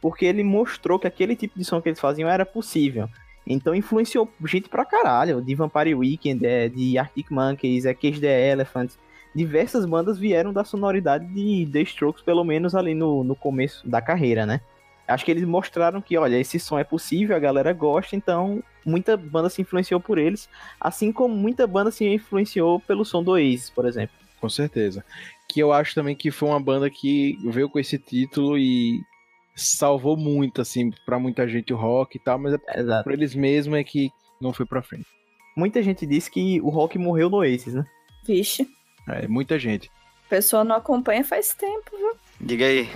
[0.00, 3.08] Porque ele mostrou que aquele tipo de som que eles faziam era possível.
[3.46, 5.40] Então influenciou gente pra caralho.
[5.42, 8.92] De Vampire Weekend, é, de Arctic Monkeys, é Cage the Elephant.
[9.34, 14.00] Diversas bandas vieram da sonoridade de The Strokes, pelo menos ali no, no começo da
[14.00, 14.60] carreira, né?
[15.08, 19.16] Acho que eles mostraram que, olha, esse som é possível, a galera gosta, então muita
[19.16, 20.48] banda se influenciou por eles,
[20.80, 24.14] assim como muita banda se influenciou pelo som do Oasis, por exemplo.
[24.40, 25.04] Com certeza.
[25.48, 29.00] Que eu acho também que foi uma banda que veio com esse título e
[29.54, 33.78] salvou muito, assim, pra muita gente o rock e tal, mas é por eles mesmos
[33.78, 35.06] é que não foi pra frente.
[35.56, 37.84] Muita gente disse que o rock morreu no Oasis, né?
[38.26, 38.66] Vixe,
[39.08, 39.90] É, muita gente.
[40.26, 42.12] a pessoa não acompanha faz tempo, viu?
[42.40, 42.88] Diga aí.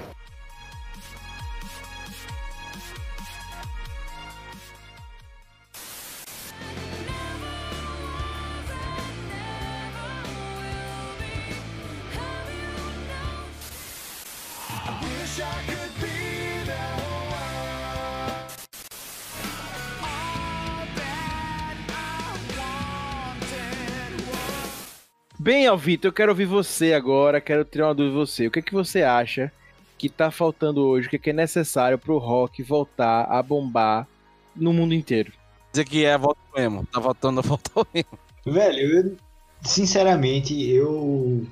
[25.67, 28.47] Bem, Alvito, eu quero ouvir você agora, quero tirar uma dúvida de você.
[28.47, 29.51] O que é que você acha
[29.99, 34.07] que tá faltando hoje, o que é, que é necessário pro rock voltar a bombar
[34.55, 35.33] no mundo inteiro?
[35.73, 36.87] Dizer que é a volta ao emo.
[36.87, 38.07] Tá voltando a volta ao emo.
[38.47, 39.17] Velho, eu,
[39.65, 41.45] sinceramente, eu.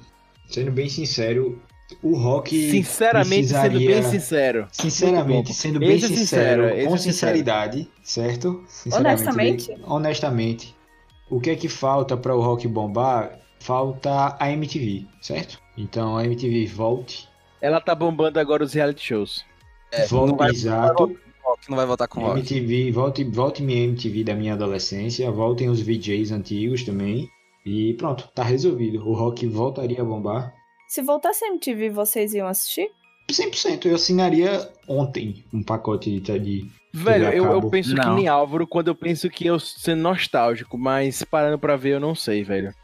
[0.46, 1.60] Sendo bem sincero,
[2.00, 2.70] o rock.
[2.70, 4.68] Sinceramente, sendo bem sincero.
[4.70, 7.12] Sinceramente, sendo bem Esse é sincero, sincero, esse com é sincero.
[7.14, 8.64] sinceridade, certo?
[8.92, 9.66] Honestamente?
[9.72, 10.72] bem- honestamente,
[11.28, 13.42] o que é que falta para o rock bombar?
[13.64, 15.58] Falta a MTV, certo?
[15.74, 17.26] Então a MTV volte,
[17.62, 19.42] Ela tá bombando agora os reality shows.
[19.90, 21.16] É, volte não vai- exato.
[21.42, 22.40] Rock não vai voltar com rock.
[22.40, 27.26] MTV, volte, volte minha MTV da minha adolescência, voltem os VJs antigos também.
[27.64, 28.98] E pronto, tá resolvido.
[29.08, 30.52] O rock voltaria a bombar.
[30.86, 32.90] Se voltasse a MTV, vocês iam assistir?
[33.32, 38.14] 100%, eu assinaria ontem um pacote de, de Velho, eu, eu penso que Não.
[38.16, 42.14] nem Álvaro quando eu penso que eu sendo nostálgico, mas parando pra ver eu não
[42.14, 42.74] sei, velho.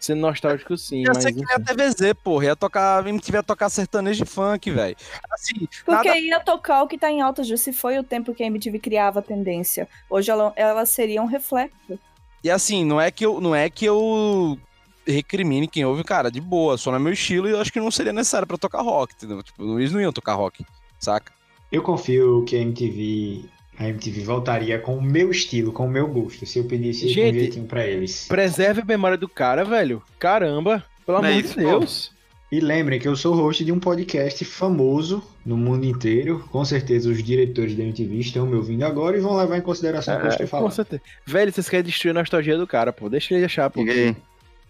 [0.00, 1.52] Sendo nostálgico sim, Eu mas sei que enfim.
[1.56, 2.44] nem a TVZ, porra.
[2.46, 4.96] Ia tocar, a MTV ia tocar sertanejo de funk, velho.
[5.32, 6.18] Assim, Porque nada...
[6.18, 8.78] ia tocar o que tá em alta, já se foi o tempo que a MTV
[8.78, 9.88] criava a tendência.
[10.08, 11.98] Hoje ela, ela seria um reflexo.
[12.44, 14.56] E assim, não é que eu, não é que eu
[15.04, 17.80] recrimine quem ouve, cara, de boa, só não é meu estilo e eu acho que
[17.80, 19.42] não seria necessário pra tocar rock, entendeu?
[19.42, 20.64] Tipo, eles não iam tocar rock,
[20.98, 21.32] saca?
[21.72, 23.44] Eu confio que a MTV,
[23.78, 27.36] a MTV voltaria com o meu estilo, com o meu gosto, se eu pedisse Gente,
[27.36, 28.26] um jeitinho pra eles.
[28.28, 30.02] Preserve a memória do cara, velho.
[30.18, 32.18] Caramba, pelo Não é amor isso, de Deus.
[32.50, 36.42] E lembrem que eu sou host de um podcast famoso no mundo inteiro.
[36.50, 40.16] Com certeza os diretores da MTV estão me ouvindo agora e vão levar em consideração
[40.16, 40.72] o que eu estou É, com falando.
[40.72, 41.02] certeza.
[41.26, 43.08] Velho, vocês querem destruir a nostalgia do cara, pô.
[43.10, 43.80] Deixa ele achar, pô.
[43.80, 44.16] Ninguém.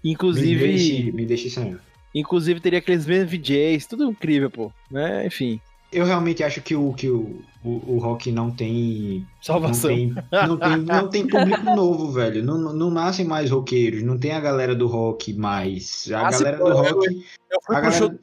[0.03, 1.79] Me Inclusive, deixe, me deixe sonhar.
[2.13, 4.73] inclusive teria aqueles mesmos VJs, tudo incrível, pô.
[4.91, 5.25] Né?
[5.27, 9.91] Enfim, Eu realmente acho que o, que o, o, o rock não tem salvação.
[9.91, 10.15] Não tem,
[10.47, 12.43] não tem, não tem público novo, velho.
[12.45, 14.03] Não, não- não nascem mais roqueiros.
[14.03, 16.11] Não tem a galera do rock mais.
[16.13, 17.07] A Ah, galera do eu- rock.
[17.51, 18.19] Eu fui A pro galera- show do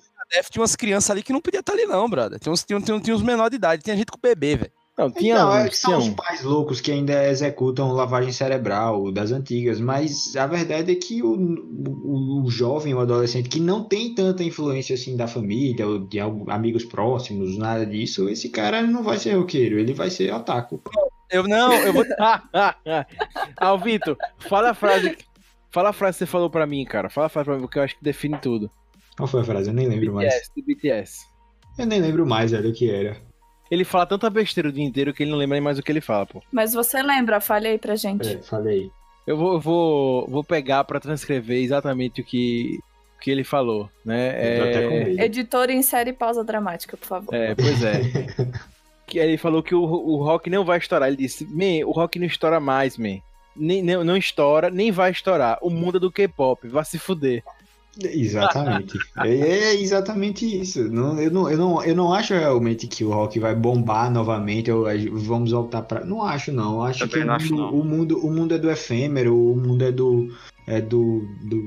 [0.51, 2.39] tinha umas crianças ali que não podia estar ali não, brother.
[2.39, 4.71] Tinha uns, tinha, tinha, tinha uns menores de idade, tinha gente com bebê, velho.
[4.97, 8.31] Não, tinha Então, um, é que são tinha os pais loucos que ainda executam lavagem
[8.31, 13.59] cerebral das antigas, mas a verdade é que o, o, o jovem, o adolescente que
[13.59, 18.81] não tem tanta influência assim da família ou de amigos próximos, nada disso, esse cara
[18.81, 20.81] não vai ser roqueiro, ele vai ser otaku.
[21.29, 22.05] Eu não, eu vou.
[23.57, 24.15] Alvito,
[24.47, 25.17] fala a frase.
[25.71, 27.09] Fala a frase que você falou pra mim, cara.
[27.09, 28.71] Fala a frase pra mim, porque eu acho que define tudo.
[29.17, 29.69] Qual foi a frase?
[29.69, 30.33] Eu nem lembro mais.
[30.33, 31.25] BTS, do BTS.
[31.77, 33.17] Eu nem lembro mais, velho, o que era.
[33.69, 35.91] Ele fala tanta besteira o dia inteiro que ele não lembra nem mais o que
[35.91, 36.41] ele fala, pô.
[36.51, 38.35] Mas você lembra, fale aí pra gente.
[38.35, 38.91] É, falei.
[39.25, 42.79] Eu vou, vou, vou pegar pra transcrever exatamente o que,
[43.17, 44.33] o que ele falou, né?
[44.35, 45.25] É.
[45.25, 47.33] Editor, insere pausa dramática, por favor.
[47.33, 48.01] é, pois é.
[49.07, 51.07] que ele falou que o, o rock não vai estourar.
[51.07, 53.17] Ele disse, man, o rock não estoura mais, man.
[53.55, 55.57] Nem, não, não estoura, nem vai estourar.
[55.61, 57.43] O mundo é do K-pop, vai se fuder.
[58.03, 58.97] Exatamente.
[59.23, 60.83] é, é exatamente isso.
[60.91, 64.71] Não, eu, não, eu, não, eu não acho realmente que o rock vai bombar novamente.
[64.71, 66.03] Ou a- vamos voltar pra.
[66.03, 66.75] Não acho, não.
[66.75, 67.79] Eu Acho Também que não o, acho, mundo, não.
[67.79, 70.27] o mundo o mundo é do efêmero, o mundo é do.
[70.67, 71.61] É do, do,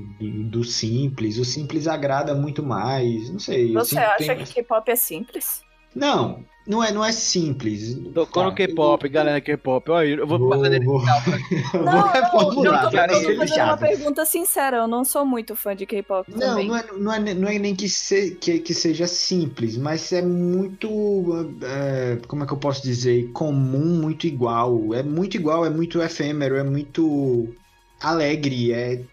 [0.51, 1.39] do, simples.
[1.39, 3.31] O simples agrada muito mais.
[3.31, 3.73] Não sei.
[3.73, 5.63] Você acha tem- que K-pop é simples?
[5.99, 7.95] Não, não é, não é simples.
[8.15, 9.91] Tocou Tá, no K-pop, galera K-pop.
[9.91, 11.03] Olha, eu vou, Vou, fazer vou,
[11.73, 12.83] Não, vou não, eu reformular.
[12.83, 16.31] tô, cara, eu tô fazendo uma pergunta sincera, eu não sou muito fã de K-pop
[16.37, 16.69] Não, também.
[16.69, 20.23] não é, não, é, não é nem que, se, que, que seja simples, mas é
[20.23, 21.59] muito.
[21.63, 23.31] é, como é que eu posso dizer?
[23.33, 24.95] Comum, muito igual.
[24.95, 27.57] É muito igual, é muito efêmero, é muito
[28.01, 29.05] alegre, é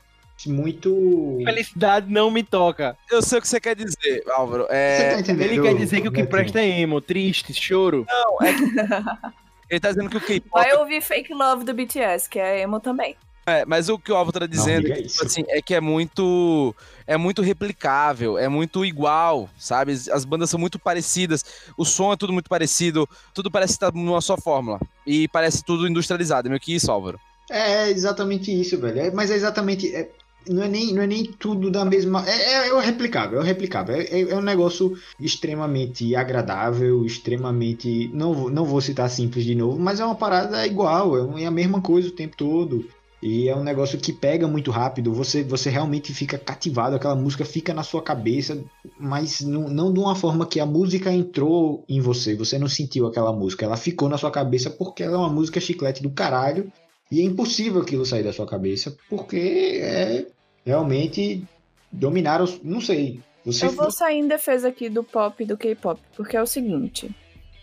[0.47, 1.39] muito.
[1.43, 2.97] Felicidade não me toca.
[3.09, 4.63] Eu sei o que você quer dizer, Álvaro.
[4.63, 5.51] Você É, tá entendendo?
[5.51, 6.29] Ele quer dizer que o que Betinho?
[6.29, 8.05] presta é emo, triste, choro.
[9.69, 10.51] ele tá dizendo que o K-pop.
[10.63, 13.15] Vai ouvir Fake Love do BTS, que é emo também.
[13.47, 15.75] É, mas o que o Álvaro tá dizendo diga é, que, tipo assim, é que
[15.75, 16.75] é muito.
[17.05, 19.91] É muito replicável, é muito igual, sabe?
[19.91, 21.45] As- As bandas são muito parecidas,
[21.77, 24.79] o som é tudo muito parecido, tudo parece estar numa só fórmula.
[25.05, 26.47] E parece tudo industrializado.
[26.47, 27.19] É meio que isso, Álvaro.
[27.47, 28.99] É exatamente isso, velho.
[28.99, 29.93] É- mas é exatamente.
[29.95, 30.09] é-
[30.47, 32.23] não, é nem, não é nem tudo da mesma.
[32.27, 33.95] É, é, é o replicável, é o replicável.
[33.95, 38.09] É, é- é um negócio extremamente agradável, extremamente.
[38.13, 41.45] Não, vou- não vou citar simples de novo, mas é uma parada igual, é é
[41.45, 42.85] a mesma coisa o tempo todo.
[43.21, 47.43] E é um negócio que pega muito rápido, você, você realmente fica cativado, aquela música
[47.43, 48.63] fica na sua cabeça,
[48.99, 53.07] mas não, não de uma forma que a música entrou em você, você não sentiu
[53.07, 56.71] aquela música, ela ficou na sua cabeça porque ela é uma música chiclete do caralho
[57.11, 59.37] e é impossível aquilo sair da sua cabeça, porque
[59.81, 60.27] é
[60.65, 61.43] realmente
[61.91, 62.61] dominar os.
[62.63, 63.19] Não sei.
[63.45, 66.47] Você Eu vou sair em defesa aqui do pop e do K-pop, porque é o
[66.47, 67.15] seguinte: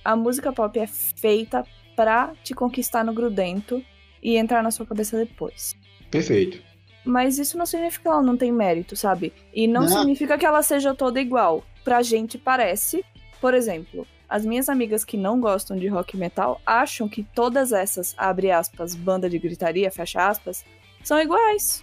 [0.05, 1.65] a música pop é feita
[1.97, 3.85] pra te conquistar no grudento
[4.23, 5.75] e entrar na sua cabeça depois.
[6.11, 6.63] Perfeito.
[7.05, 9.33] mas isso não significa que ela não tem mérito, sabe?
[9.53, 9.89] E não, Não.
[9.89, 11.65] significa que ela seja toda igual.
[11.83, 13.05] Pra gente parece,
[13.41, 18.15] por exemplo, as minhas amigas que não gostam de rock metal acham que todas essas,
[18.17, 20.65] abre aspas, banda de gritaria, fecha aspas,
[21.03, 21.83] são iguais.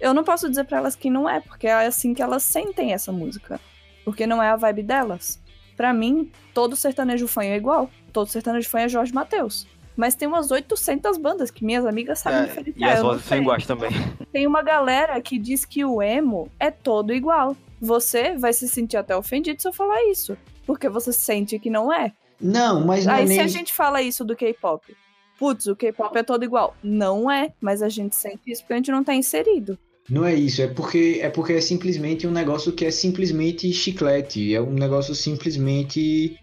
[0.00, 2.92] Eu não posso dizer pra elas que não é, porque é assim que elas sentem
[2.92, 3.60] essa música.
[4.04, 5.40] Porque não é a vibe delas.
[5.76, 7.90] Pra mim, todo sertanejo fã é igual.
[8.12, 9.66] Todo sertanejo fã é Jorge Mateus.
[9.96, 12.90] Mas tem umas 800 bandas que minhas amigas sabem É, diferenciar.
[12.90, 13.38] e as vozes são sei.
[13.40, 13.90] iguais também.
[14.32, 17.56] Tem uma galera que diz que o emo é todo igual.
[17.80, 20.36] Você vai se sentir até ofendido se eu falar isso.
[20.64, 22.12] Porque você sente que não é.
[22.40, 23.40] Não, mas não é Aí se nem...
[23.40, 24.96] a gente fala isso do K-pop,
[25.38, 26.76] putz, o K-pop é todo igual.
[26.82, 29.76] Não é, mas a gente sente isso porque a gente não tá inserido.
[30.10, 34.54] Não é isso, é porque é porque é simplesmente um negócio que é simplesmente chiclete,
[34.54, 36.38] é um negócio simplesmente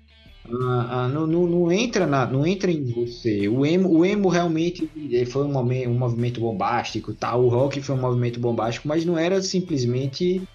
[0.47, 3.47] ah, ah, não, não, não entra na, não entra em você.
[3.47, 4.89] O emo, o emo realmente
[5.27, 7.43] foi um, um movimento bombástico, tal.
[7.43, 10.47] O rock foi um movimento bombástico, mas não era simplesmente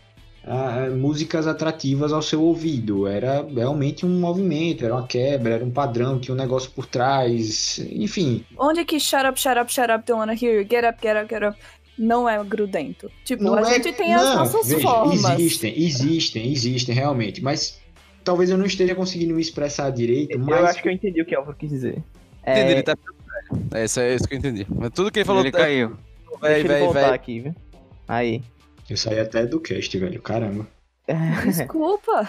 [0.45, 3.07] ah, músicas atrativas ao seu ouvido.
[3.07, 7.79] Era realmente um movimento, era uma quebra, era um padrão, tinha um negócio por trás,
[7.91, 8.45] enfim.
[8.57, 11.17] Onde que shut up, shut up, shut up, don't wanna hear you, get up, get
[11.17, 11.57] up, get up,
[12.01, 13.11] não é grudento.
[13.25, 15.23] Tipo, Não a é- gente tem as não, nossas veja, formas.
[15.39, 17.79] Existem, existem, existem realmente, mas
[18.25, 21.27] talvez eu não esteja conseguindo me expressar direito, mas Eu acho que eu entendi o
[21.27, 22.03] que o Álvaro quis dizer.
[22.43, 22.97] É, Entendi, ele tá
[23.75, 24.67] é, isso é isso que eu entendi.
[24.71, 25.89] Mas tudo que ele falou Ele caiu.
[25.89, 27.11] deixa véi, ele véi, voltar véi.
[27.15, 27.55] aqui, viu?
[28.09, 28.43] Aí.
[28.89, 30.23] eu saí até do cast, velho.
[30.23, 30.67] Caramba.
[31.45, 32.27] Desculpa.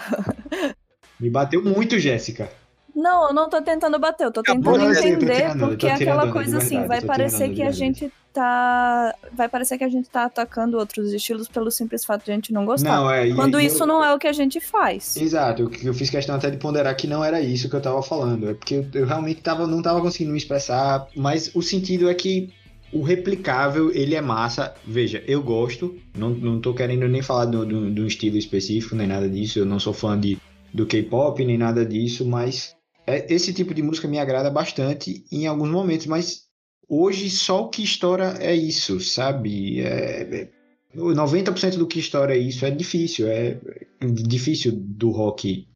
[1.18, 2.50] Me bateu muito, Jéssica.
[2.94, 6.26] Não, eu não tô tentando bater, eu tô Acabou, tentando entender, tirando, porque é aquela
[6.26, 9.14] de coisa assim, verdade, vai eu tô parecer de que a gente tá.
[9.32, 12.52] Vai parecer que a gente tá atacando outros estilos pelo simples fato de a gente
[12.52, 12.96] não gostar.
[12.96, 13.32] Não, é.
[13.34, 15.16] Quando isso eu- não é o que a gente faz.
[15.16, 18.02] Exato, eu, eu fiz questão até de ponderar que não era isso que eu tava
[18.02, 18.50] falando.
[18.50, 22.52] É porque eu, realmente tava, não tava conseguindo me expressar, mas o sentido é que
[22.92, 24.74] o replicável, ele é massa.
[24.86, 29.28] Veja, eu gosto, não, não tô querendo nem falar do, do estilo específico, nem nada
[29.28, 29.58] disso.
[29.58, 30.36] Eu não sou fã de,
[30.74, 32.76] do K-pop, nem nada disso, mas
[33.06, 36.44] esse tipo de música me agrada bastante em alguns momentos, mas
[36.88, 39.80] hoje só o que estoura é isso, sabe?
[39.80, 40.48] É, é,
[40.94, 43.58] 90% do que estoura é isso, é difícil, é
[44.00, 45.68] difícil do rock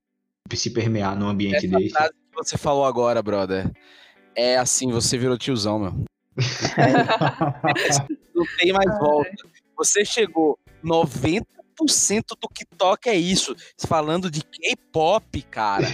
[0.54, 1.90] se permear num ambiente Essa desse.
[1.90, 3.70] frase que você falou agora, brother.
[4.34, 6.04] É assim, você virou tiozão, meu.
[8.34, 9.30] Não tem mais volta.
[9.76, 11.42] Você chegou 90%
[11.84, 13.54] do que toca é isso.
[13.86, 15.86] Falando de K-pop, cara.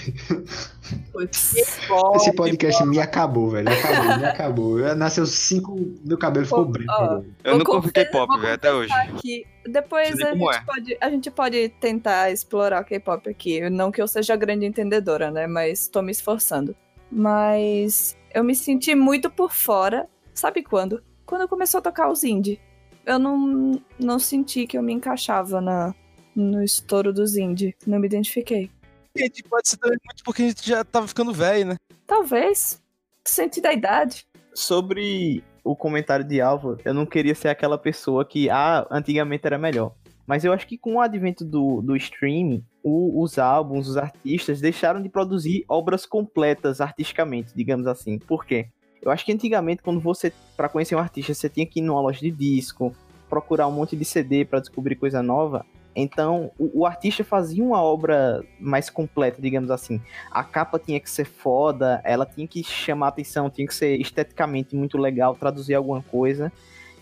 [1.21, 3.69] Esse podcast me acabou, velho.
[3.69, 4.79] Acabou, me acabou.
[4.81, 5.75] Eu- Nasceu cinco.
[6.05, 6.91] Meu cabelo ficou branco.
[6.93, 7.25] agora.
[7.45, 8.93] Eu não Vou curto confessar- K-pop, velho, até hoje.
[9.21, 10.65] que Depois a como gente, é.
[10.65, 13.69] pode, a gente pode tentar explorar o K-pop aqui.
[13.71, 15.47] Não que eu seja grande entendedora, né?
[15.47, 16.75] Mas tô me esforçando.
[17.11, 20.09] Mas eu me senti muito por fora.
[20.35, 21.03] Sabe quando?
[21.27, 22.61] Quando começou a tocar os indie.
[23.05, 25.95] Eu não, não senti que eu me encaixava na,
[26.35, 27.75] no estouro dos indie.
[27.87, 28.71] Não me identifiquei.
[29.17, 31.77] Gente, pode ser também muito porque a gente já tava ficando velho, né?
[32.07, 32.81] Talvez.
[33.25, 34.25] Senti da idade.
[34.55, 39.59] Sobre o comentário de Álvaro, eu não queria ser aquela pessoa que, ah, antigamente era
[39.59, 39.95] melhor.
[40.27, 44.61] Mas eu acho que com o advento do, do streaming, o- os álbuns, os artistas
[44.61, 48.19] deixaram de produzir obras completas artisticamente, digamos assim.
[48.19, 48.69] Por quê?
[49.03, 52.01] Eu acho que antigamente, quando você, para conhecer um artista, você tinha que ir numa
[52.01, 52.95] loja de disco,
[53.29, 55.67] procurar um monte de CD para descobrir coisa nova.
[55.95, 60.01] Então, o, o artista fazia uma obra mais completa, digamos assim.
[60.31, 64.77] A capa tinha que ser foda, ela tinha que chamar atenção, tinha que ser esteticamente
[64.77, 66.53] muito legal, traduzir alguma coisa.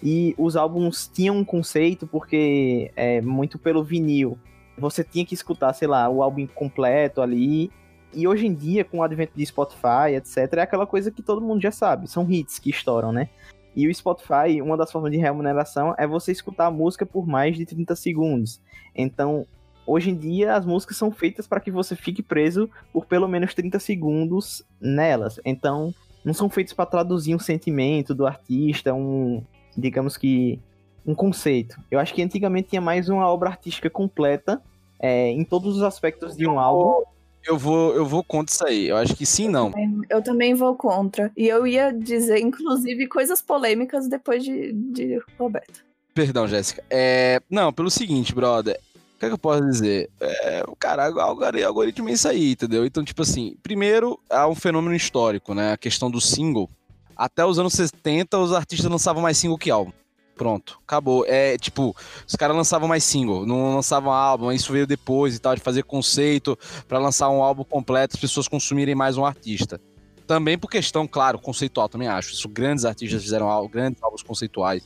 [0.03, 4.39] E os álbuns tinham um conceito, porque é muito pelo vinil.
[4.79, 7.71] Você tinha que escutar, sei lá, o álbum completo ali.
[8.13, 11.41] E hoje em dia, com o advento de Spotify, etc., é aquela coisa que todo
[11.41, 12.09] mundo já sabe.
[12.09, 13.29] São hits que estouram, né?
[13.75, 17.57] E o Spotify, uma das formas de remuneração é você escutar a música por mais
[17.57, 18.61] de 30 segundos.
[18.95, 19.47] Então,
[19.87, 23.55] hoje em dia, as músicas são feitas para que você fique preso por pelo menos
[23.55, 25.39] 30 segundos nelas.
[25.45, 25.95] Então,
[26.25, 29.43] não são feitos para traduzir um sentimento do artista, um,
[29.77, 30.61] digamos que,
[31.07, 31.81] um conceito.
[31.91, 34.61] Eu acho que antigamente tinha mais uma obra artística completa
[34.99, 37.05] é, em todos os aspectos de um álbum.
[37.47, 38.89] Eu vou, eu vou contra isso aí.
[38.89, 39.73] Eu acho que sim, não.
[40.09, 41.33] Eu também vou contra.
[41.37, 45.83] E eu ia dizer, inclusive, coisas polêmicas depois de, de Roberto.
[46.15, 46.83] Perdão, Jéssica.
[46.91, 48.79] É, não, pelo seguinte, brother.
[49.17, 50.09] O que, é que eu posso dizer?
[50.21, 52.87] É, o cara, o algori- algoritmo é isso aí, entendeu?
[52.87, 55.73] Então, tipo assim, primeiro, há um fenômeno histórico, né?
[55.73, 56.69] A questão do single.
[57.17, 59.93] Até os anos 70, os artistas lançavam mais single que álbum.
[60.41, 61.27] Pronto, acabou.
[61.29, 61.95] É tipo,
[62.27, 65.85] os caras lançavam mais single, não lançavam álbum, isso veio depois e tal, de fazer
[65.85, 69.79] conceito pra lançar um álbum completo, as pessoas consumirem mais um artista.
[70.27, 72.33] Também por questão, claro, conceitual, também acho.
[72.33, 74.83] Isso, grandes artistas fizeram grandes álbuns conceituais,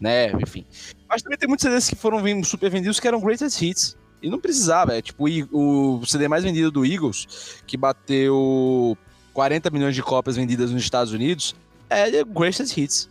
[0.00, 0.30] né?
[0.40, 0.64] Enfim.
[1.08, 3.96] Mas também tem muitos CDs que foram super vendidos que eram greatest hits.
[4.22, 8.96] E não precisava, é tipo o CD mais vendido do Eagles, que bateu
[9.34, 11.56] 40 milhões de cópias vendidas nos Estados Unidos,
[11.90, 13.10] é greatest hits,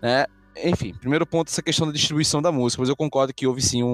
[0.00, 0.24] né?
[0.56, 3.82] Enfim, primeiro ponto, essa questão da distribuição da música, mas eu concordo que houve sim
[3.82, 3.88] um,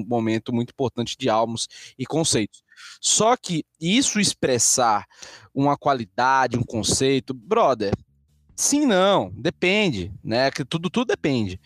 [0.00, 1.66] um momento muito importante de álbuns
[1.98, 2.62] e conceitos.
[3.00, 5.04] Só que isso expressar
[5.54, 7.92] uma qualidade, um conceito, brother,
[8.54, 10.50] sim, não, depende, né?
[10.50, 11.60] Que tudo, tudo depende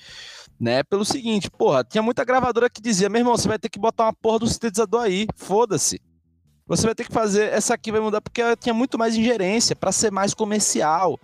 [0.61, 0.83] né?
[0.83, 4.05] Pelo seguinte, porra, tinha muita gravadora que dizia, meu irmão, você vai ter que botar
[4.05, 5.99] uma porra do sintetizador aí, foda-se.
[6.67, 9.75] Você vai ter que fazer, essa aqui vai mudar porque ela tinha muito mais ingerência,
[9.75, 11.19] para ser mais comercial,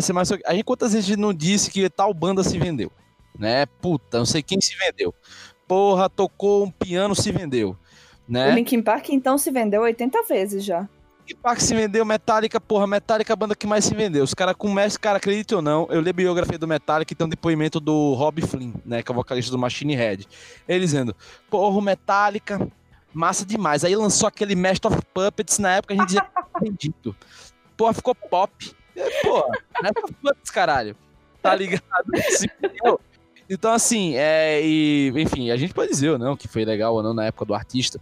[0.00, 0.30] ser mais...
[0.30, 2.92] A gente quantas vezes não disse que tal banda se vendeu,
[3.38, 3.66] né?
[3.66, 5.14] Puta, não sei quem se vendeu.
[5.66, 7.76] Porra, tocou um piano, se vendeu,
[8.28, 8.52] né?
[8.52, 10.88] O Linkin Park então se vendeu 80 vezes já.
[11.20, 14.24] Linkin Park se vendeu, Metallica, porra, Metallica é a banda que mais se vendeu.
[14.24, 17.26] Os caras começam, cara, acredite ou não, eu li a biografia do Metallica e tem
[17.26, 20.26] um depoimento do Rob Flynn, né, que é o vocalista do Machine Head.
[20.68, 21.14] Ele dizendo,
[21.48, 22.68] porra, o Metallica,
[23.12, 23.84] massa demais.
[23.84, 27.14] Aí lançou aquele Master of Puppets, na época a gente dizia, acredito.
[27.76, 28.74] Porra, ficou pop.
[29.22, 29.48] Porra,
[29.82, 30.96] Master of Puppets, caralho.
[31.42, 31.82] Tá ligado?
[33.48, 37.02] Então, assim, é, e, enfim, a gente pode dizer ou não que foi legal ou
[37.02, 37.98] não na época do artista,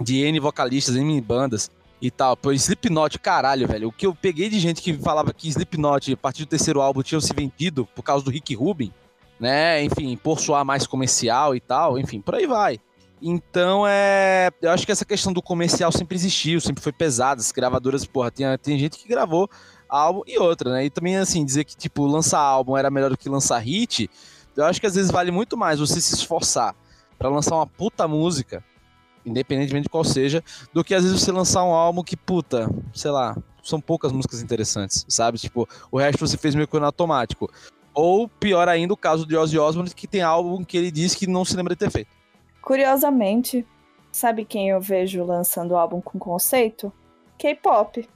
[0.00, 1.70] de N vocalistas, N bandas,
[2.00, 2.36] e tal.
[2.36, 3.88] Pô, Slipknot, caralho, velho.
[3.88, 7.02] O que eu peguei de gente que falava que Slipknot, a partir do terceiro álbum,
[7.02, 8.92] tinham se vendido por causa do Rick Rubin,
[9.40, 9.82] né?
[9.82, 12.78] Enfim, por soar mais comercial e tal, enfim, por aí vai.
[13.20, 14.50] Então, é.
[14.60, 17.40] Eu acho que essa questão do comercial sempre existiu, sempre foi pesada.
[17.40, 19.48] As gravadoras, porra, tem, tem gente que gravou
[19.88, 20.84] álbum e outra, né?
[20.84, 24.10] E também, assim, dizer que, tipo, lançar álbum era melhor do que lançar hit,
[24.56, 26.74] eu acho que às vezes vale muito mais você se esforçar
[27.18, 28.62] para lançar uma puta música
[29.26, 33.10] independentemente de qual seja, do que às vezes você lançar um álbum que, puta, sei
[33.10, 35.36] lá, são poucas músicas interessantes, sabe?
[35.38, 37.50] Tipo, o resto você fez meio que no automático.
[37.92, 41.26] Ou, pior ainda, o caso de Ozzy Osbourne, que tem álbum que ele diz que
[41.26, 42.10] não se lembra de ter feito.
[42.62, 43.66] Curiosamente,
[44.12, 46.92] sabe quem eu vejo lançando álbum com conceito?
[47.38, 48.08] K-pop.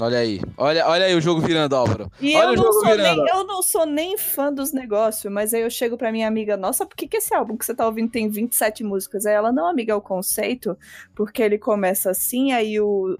[0.00, 0.40] Olha aí.
[0.56, 2.10] Olha, olha aí o jogo virando, Álvaro.
[2.20, 5.60] E olha eu, não sou nem, eu não sou nem fã dos negócios, mas aí
[5.60, 8.10] eu chego pra minha amiga, nossa, por que, que esse álbum que você tá ouvindo
[8.10, 9.26] tem 27 músicas?
[9.26, 10.76] Aí ela, não, amiga, é o conceito,
[11.14, 13.18] porque ele começa assim, aí o,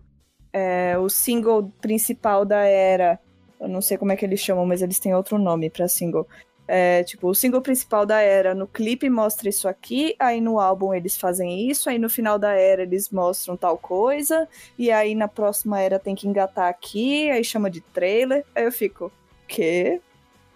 [0.53, 3.19] é, o single principal da era,
[3.61, 6.27] eu não sei como é que eles chamam, mas eles têm outro nome pra single.
[6.73, 10.95] É, tipo, o single principal da era no clipe mostra isso aqui, aí no álbum
[10.95, 14.49] eles fazem isso, aí no final da era eles mostram tal coisa,
[14.79, 18.47] e aí na próxima era tem que engatar aqui, aí chama de trailer.
[18.55, 19.11] Aí eu fico,
[19.49, 20.01] que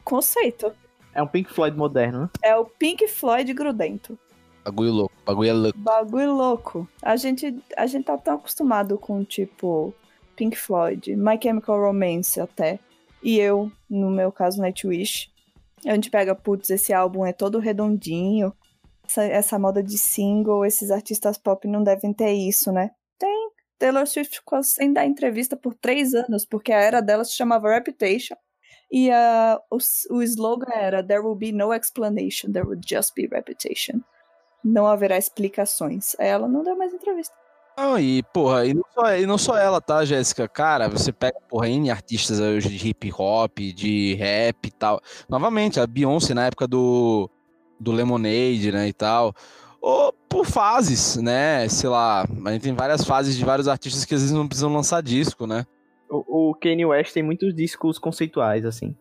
[0.05, 0.73] conceito.
[1.13, 2.31] É um Pink Floyd moderno, né?
[2.45, 4.17] É o Pink Floyd grudento.
[4.65, 5.79] Bagulho louco, bagulho é louco.
[5.81, 6.89] Bagulho louco.
[7.03, 9.93] A gente, a gente tá tão acostumado com, tipo,
[10.37, 12.79] Pink Floyd, My Chemical Romance até.
[13.21, 15.34] E eu, no meu caso, Nightwish
[15.87, 18.53] a gente pega, putz, esse álbum é todo redondinho,
[19.07, 22.91] essa, essa moda de single, esses artistas pop não devem ter isso, né?
[23.19, 23.51] Tem.
[23.79, 27.73] Taylor Swift ficou sem dar entrevista por três anos, porque a era dela se chamava
[27.73, 28.37] Reputation.
[28.91, 29.79] E uh, o,
[30.17, 34.01] o slogan era There will be no explanation, there will just be reputation.
[34.65, 36.15] Não haverá explicações.
[36.19, 37.35] Aí ela não deu mais entrevista.
[37.77, 40.47] Não, e, porra, e não, só, e não só ela, tá, Jéssica?
[40.47, 45.01] Cara, você pega, porra, N artistas hoje de hip hop, de rap e tal.
[45.29, 47.29] Novamente, a Beyoncé na época do,
[47.81, 49.35] do Lemonade, né, e tal.
[49.81, 51.69] Ou por fases, né?
[51.69, 54.73] Sei lá, a gente tem várias fases de vários artistas que às vezes não precisam
[54.73, 55.67] lançar disco, né?
[56.09, 58.97] O, o Kanye West tem muitos discos conceituais, assim.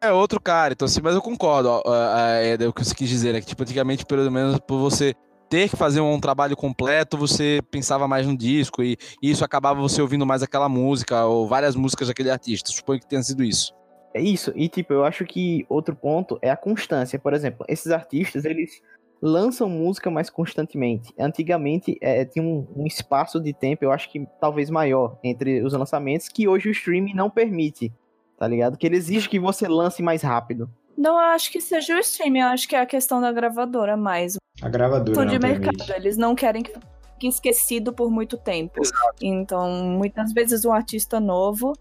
[0.00, 1.68] É outro cara, então assim, mas eu concordo.
[1.68, 1.82] Ó,
[2.16, 5.14] é, é, o que você quis dizer, é que, tipo, antigamente, pelo menos, por você
[5.52, 9.78] ter que fazer um trabalho completo, você pensava mais no disco e, e isso acabava
[9.82, 12.70] você ouvindo mais aquela música ou várias músicas daquele artista.
[12.72, 13.74] Suponho que tenha sido isso.
[14.14, 17.18] É isso, e tipo, eu acho que outro ponto é a constância.
[17.18, 18.80] Por exemplo, esses artistas, eles
[19.20, 21.12] lançam música mais constantemente.
[21.18, 25.74] Antigamente é, tinha um, um, espaço de tempo, eu acho que talvez maior, entre os
[25.74, 27.92] lançamentos, que hoje o streaming não permite,
[28.38, 28.78] tá ligado?
[28.78, 30.70] Que ele exige que você lance mais rápido.
[31.02, 34.36] Não acho que seja o streaming, eu acho que é a questão da gravadora mais.
[34.62, 35.92] A gravadora de mercado, permite.
[35.96, 36.72] eles não querem que
[37.14, 38.80] fique esquecido por muito tempo.
[38.80, 39.16] Exato.
[39.20, 41.72] Então, muitas vezes um artista novo,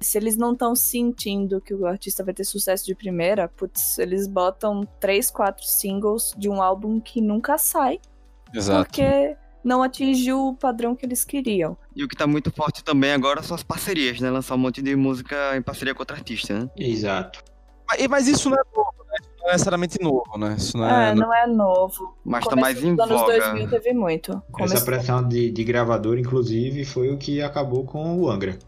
[0.00, 4.26] se eles não estão sentindo que o artista vai ter sucesso de primeira, putz, eles
[4.26, 8.00] botam três, quatro singles de um álbum que nunca sai.
[8.52, 8.86] Exato.
[8.86, 11.78] Porque não atingiu o padrão que eles queriam.
[11.94, 14.28] E o que tá muito forte também agora são as parcerias, né?
[14.30, 16.68] Lançar um monte de música em parceria com outro artista, né?
[16.76, 17.53] Exato.
[17.86, 19.16] Mas, mas isso não é novo, né?
[19.20, 20.54] Isso não é necessariamente novo, né?
[20.56, 22.16] Isso não é, é não é novo.
[22.24, 23.12] Mas tá mais em voga.
[23.12, 24.42] Nos anos 2000 teve muito.
[24.50, 24.76] Começou...
[24.76, 28.58] Essa pressão de, de gravador, inclusive, foi o que acabou com o Angra.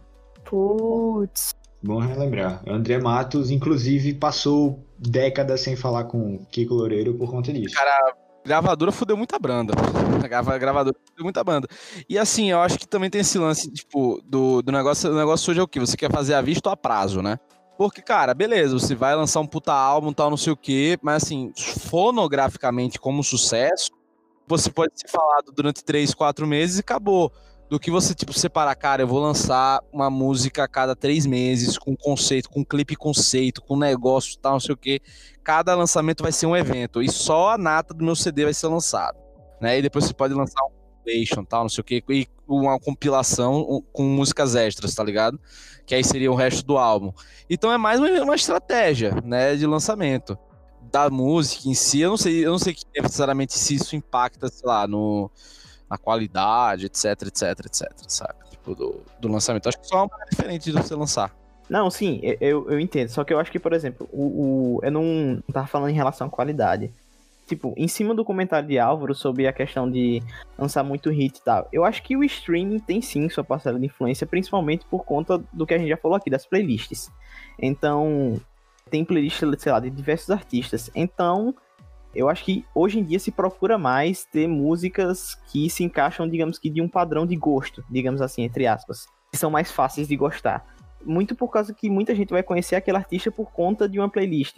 [0.44, 1.54] Putz.
[1.82, 2.62] Bom relembrar.
[2.66, 7.74] André Matos, inclusive, passou décadas sem falar com Kiko Loureiro por conta disso.
[7.74, 8.14] Cara,
[8.44, 9.74] gravadora fudeu muita banda.
[10.22, 11.68] A gravadora fudeu muita banda.
[12.08, 15.10] E assim, eu acho que também tem esse lance, tipo, do, do negócio.
[15.10, 15.80] O negócio hoje é o que?
[15.80, 17.38] Você quer fazer a vista ou a prazo, né?
[17.76, 21.24] Porque, cara, beleza, você vai lançar um puta álbum, tal, não sei o quê, mas
[21.24, 23.90] assim, fonograficamente como sucesso,
[24.48, 27.32] você pode ser falado durante três, quatro meses e acabou.
[27.68, 31.76] Do que você, tipo, separar, cara, eu vou lançar uma música a cada três meses,
[31.76, 35.00] com conceito, com clipe conceito, com negócio tal, não sei o quê.
[35.42, 37.02] Cada lançamento vai ser um evento.
[37.02, 39.18] E só a nata do meu CD vai ser lançado.
[39.60, 39.80] Né?
[39.80, 43.82] E depois você pode lançar um compilation, tal, não sei o quê, e uma compilação
[43.92, 45.40] com músicas extras, tá ligado?
[45.84, 47.12] Que aí seria o resto do álbum.
[47.48, 50.38] Então é mais uma estratégia, né, de lançamento
[50.90, 54.66] da música em si, eu não sei, eu não sei necessariamente se isso impacta, sei
[54.66, 55.30] lá, no,
[55.90, 58.34] na qualidade, etc, etc, etc, sabe?
[58.50, 59.68] Tipo, do, do lançamento.
[59.68, 61.34] Acho que só é uma diferente de você lançar.
[61.68, 63.08] Não, sim, eu, eu entendo.
[63.08, 66.28] Só que eu acho que, por exemplo, o, o eu não tava falando em relação
[66.28, 66.92] à qualidade.
[67.46, 70.20] Tipo, em cima do comentário de Álvaro sobre a questão de
[70.58, 73.86] lançar muito hit e tal, eu acho que o streaming tem sim sua parcela de
[73.86, 77.08] influência, principalmente por conta do que a gente já falou aqui, das playlists.
[77.56, 78.40] Então,
[78.90, 80.90] tem playlist, sei lá, de diversos artistas.
[80.92, 81.54] Então,
[82.16, 86.58] eu acho que hoje em dia se procura mais ter músicas que se encaixam, digamos
[86.58, 90.16] que, de um padrão de gosto, digamos assim, entre aspas, que são mais fáceis de
[90.16, 90.66] gostar.
[91.04, 94.56] Muito por causa que muita gente vai conhecer aquele artista por conta de uma playlist.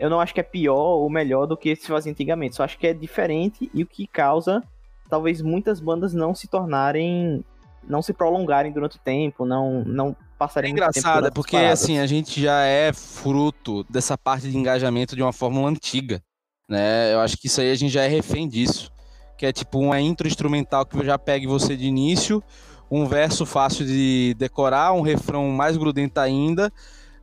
[0.00, 2.78] Eu não acho que é pior ou melhor do que se fazia antigamente, só acho
[2.78, 4.62] que é diferente e o que causa
[5.10, 7.44] talvez muitas bandas não se tornarem,
[7.86, 11.82] não se prolongarem durante o tempo, não, não passaria é engraçado, é porque paradas.
[11.82, 16.22] assim, a gente já é fruto dessa parte de engajamento de uma fórmula antiga,
[16.68, 17.12] né?
[17.12, 18.90] Eu acho que isso aí a gente já é refém disso,
[19.36, 22.42] que é tipo uma intro instrumental que já pegue você de início,
[22.90, 26.72] um verso fácil de decorar, um refrão mais grudento ainda,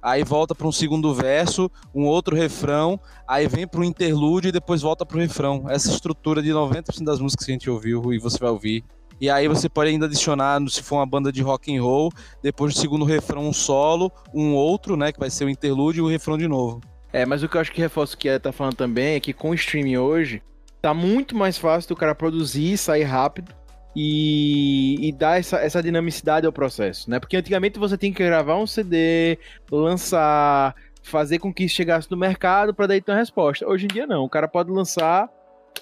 [0.07, 2.97] aí volta para um segundo verso, um outro refrão,
[3.27, 5.65] aí vem para um interlúdio e depois volta para o refrão.
[5.67, 8.85] Essa estrutura de 90% das músicas que a gente ouviu e você vai ouvir
[9.19, 12.73] e aí você pode ainda adicionar, se for uma banda de rock and roll, depois
[12.73, 16.09] do segundo refrão um solo, um outro, né, que vai ser o interlúdio e o
[16.09, 16.81] refrão de novo.
[17.11, 19.19] É, mas o que eu acho que reforça o que ela tá falando também é
[19.19, 20.43] que com o streaming hoje,
[20.79, 23.53] tá muito mais fácil do cara produzir, sair rápido
[23.99, 27.19] e, e dar essa, essa dinamicidade ao processo, né?
[27.19, 29.39] Porque antigamente você tinha que gravar um CD,
[29.71, 33.67] lançar, fazer com que chegasse no mercado para daí ter uma resposta.
[33.67, 35.27] Hoje em dia não, o cara pode lançar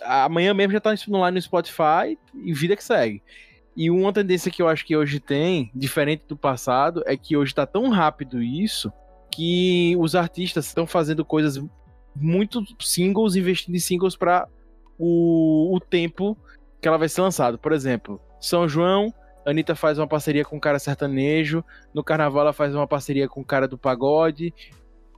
[0.02, 3.22] amanhã mesmo já tá lá no Spotify e vida que segue.
[3.76, 7.54] E uma tendência que eu acho que hoje tem, diferente do passado, é que hoje
[7.54, 8.94] tá tão rápido isso
[9.30, 11.62] que os artistas estão fazendo coisas
[12.16, 14.48] muito singles, investindo em singles para
[14.98, 16.38] o, o tempo
[16.86, 17.58] que ela vai ser lançada.
[17.58, 19.12] Por exemplo, São João,
[19.44, 23.42] Anitta faz uma parceria com um cara sertanejo, no Carnaval ela faz uma parceria com
[23.42, 24.54] o cara do pagode,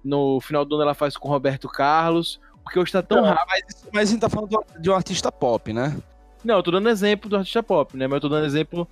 [0.01, 3.47] no final do ano ela faz com Roberto Carlos, porque hoje tá tão então, rápido.
[3.49, 5.97] Mas, mas a gente tá falando de um artista pop, né?
[6.41, 8.07] Não, eu tô dando exemplo do artista pop, né?
[8.07, 8.87] Mas eu tô dando exemplo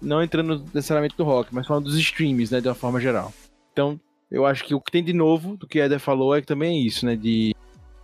[0.00, 2.60] não entrando necessariamente do rock, mas falando dos streams, né?
[2.60, 3.32] De uma forma geral.
[3.72, 3.98] Então,
[4.30, 6.46] eu acho que o que tem de novo do que a Eder falou é que
[6.46, 7.16] também é isso, né?
[7.16, 7.56] De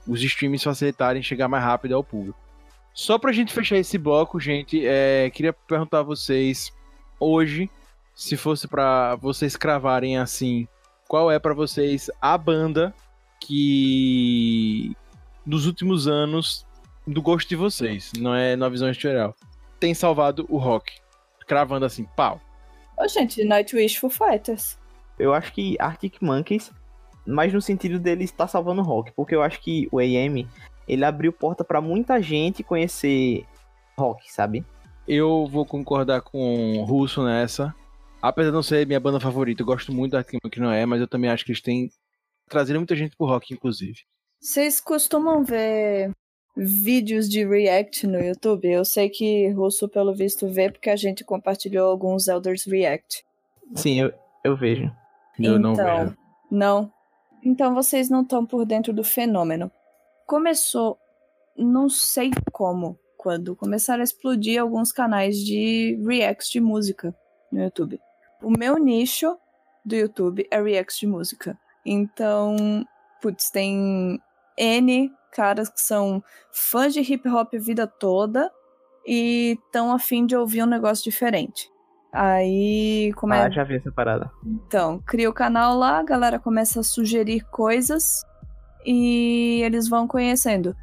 [0.05, 2.45] os streams facilitarem chegar mais rápido ao público.
[2.97, 6.73] Só pra gente fechar esse bloco, gente, é, queria perguntar a vocês
[7.21, 7.71] hoje,
[8.15, 10.67] se fosse para vocês cravarem assim,
[11.07, 12.95] qual é para vocês a banda
[13.39, 14.97] que
[15.45, 16.67] dos últimos anos
[17.07, 19.37] do gosto de vocês, não é na visão geral.
[19.79, 20.91] Tem salvado o rock,
[21.47, 22.41] cravando assim, pau.
[22.97, 24.79] Ô, gente, Nightwish Foo Fighters.
[25.19, 26.73] Eu acho que Arctic Monkeys,
[27.27, 30.49] mas no sentido dele estar salvando o rock, porque eu acho que o AM,
[30.87, 33.45] ele abriu porta para muita gente conhecer
[33.99, 34.65] rock, sabe?
[35.07, 37.75] Eu vou concordar com o Russo nessa.
[38.21, 40.85] Apesar de não ser minha banda favorita, eu gosto muito da Arctic Monkeys, não é,
[40.85, 41.89] mas eu também acho que eles têm
[42.49, 43.99] trazido muita gente pro rock, inclusive.
[44.41, 46.11] Vocês costumam ver
[46.57, 48.67] vídeos de react no YouTube?
[48.67, 53.25] Eu sei que Russo, pelo visto, vê porque a gente compartilhou alguns Elders React.
[53.75, 54.13] Sim, eu,
[54.45, 54.85] eu vejo.
[55.39, 56.17] Eu então, não vejo.
[56.51, 56.93] Não.
[57.45, 59.71] Então vocês não estão por dentro do fenômeno.
[60.27, 60.99] Começou,
[61.57, 67.15] não sei como, quando começaram a explodir alguns canais de reacts de música
[67.53, 68.01] no YouTube.
[68.43, 69.39] O meu nicho
[69.85, 71.57] do YouTube é reacts de música.
[71.85, 72.85] Então,
[73.23, 74.21] putz, tem
[74.59, 76.21] N caras que são
[76.51, 78.51] fãs de hip hop a vida toda
[79.07, 81.71] e estão afim de ouvir um negócio diferente.
[82.13, 83.51] Aí como ah, é...
[83.53, 84.29] já vi essa parada.
[84.45, 88.25] Então, cria o canal lá, a galera começa a sugerir coisas
[88.87, 90.77] e eles vão conhecendo.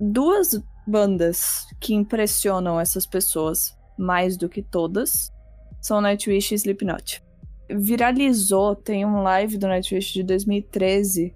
[0.00, 5.32] Duas bandas que impressionam essas pessoas mais do que todas
[5.80, 7.22] são Nightwish e Slipknot.
[7.70, 11.34] viralizou, tem um live do Nightwish de 2013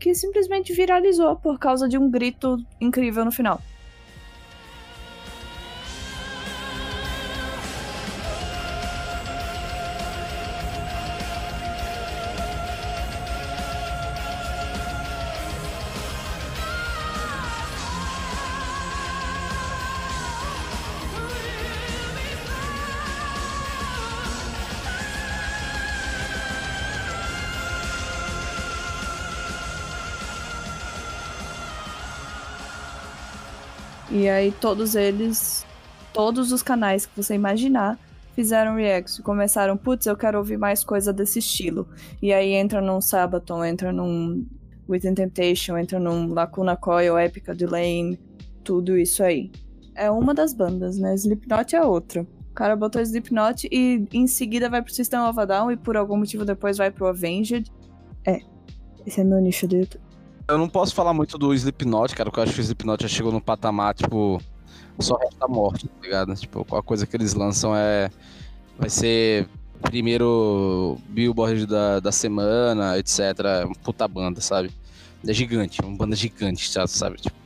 [0.00, 3.60] que simplesmente viralizou por causa de um grito incrível no final.
[34.34, 35.64] Aí todos eles,
[36.12, 37.98] todos os canais que você imaginar,
[38.34, 39.22] fizeram react.
[39.22, 41.88] Começaram, putz, eu quero ouvir mais coisa desse estilo.
[42.20, 44.46] E aí entra num Sabaton, entra num
[44.88, 48.18] Within Temptation, entra num Lacuna Coil, Épica de Lane,
[48.62, 49.50] tudo isso aí.
[49.94, 51.14] É uma das bandas, né?
[51.14, 52.26] Slipknot é outra.
[52.50, 55.96] O cara botou Slipknot e em seguida vai pro System of a Down e por
[55.96, 57.70] algum motivo depois vai pro Avenged.
[58.26, 58.40] É,
[59.06, 60.13] esse é meu nicho do YouTube.
[60.46, 63.08] Eu não posso falar muito do Slipknot, cara, porque eu acho que o Slipknot já
[63.08, 64.40] chegou num patamar, tipo,
[64.98, 66.34] só resta morte, tá ligado?
[66.34, 68.10] Tipo, a coisa que eles lançam é.
[68.78, 69.48] Vai ser
[69.82, 73.20] primeiro Billboard da, da semana, etc.
[73.82, 74.70] Puta banda, sabe?
[75.26, 77.16] É gigante, uma banda gigante, sabe?
[77.16, 77.36] Tipo,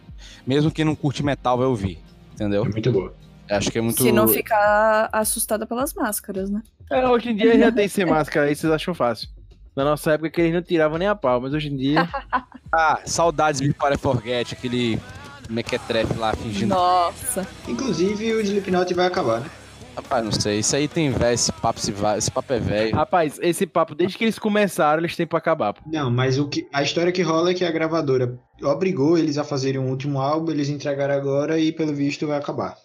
[0.47, 1.99] mesmo quem não curte metal vai ouvir,
[2.33, 2.65] entendeu?
[2.65, 3.15] É muito boa.
[3.51, 4.03] Acho que é muito.
[4.03, 6.63] Se não ficar assustada pelas máscaras, né?
[6.91, 9.29] É, hoje em dia já tem sem máscara aí, vocês acham fácil.
[9.77, 12.09] Na nossa época que eles não tiravam nem a pau, mas hoje em dia.
[12.73, 15.01] ah, saudades Before I Forget, aquele
[15.49, 16.75] mequetrefe lá fingindo.
[16.75, 17.47] Nossa.
[17.67, 19.51] Inclusive o Slipknot vai acabar, né?
[19.97, 20.61] Rapaz, não sei.
[20.61, 22.95] Isso aí tem velho, esse papo, esse, esse papo é velho.
[22.95, 25.73] Rapaz, esse papo, desde que eles começaram, eles têm pra acabar.
[25.73, 25.81] Pô.
[25.87, 29.43] Não, mas o que, a história que rola é que a gravadora obrigou eles a
[29.45, 32.77] fazerem um último álbum, eles entregaram agora e pelo visto vai acabar.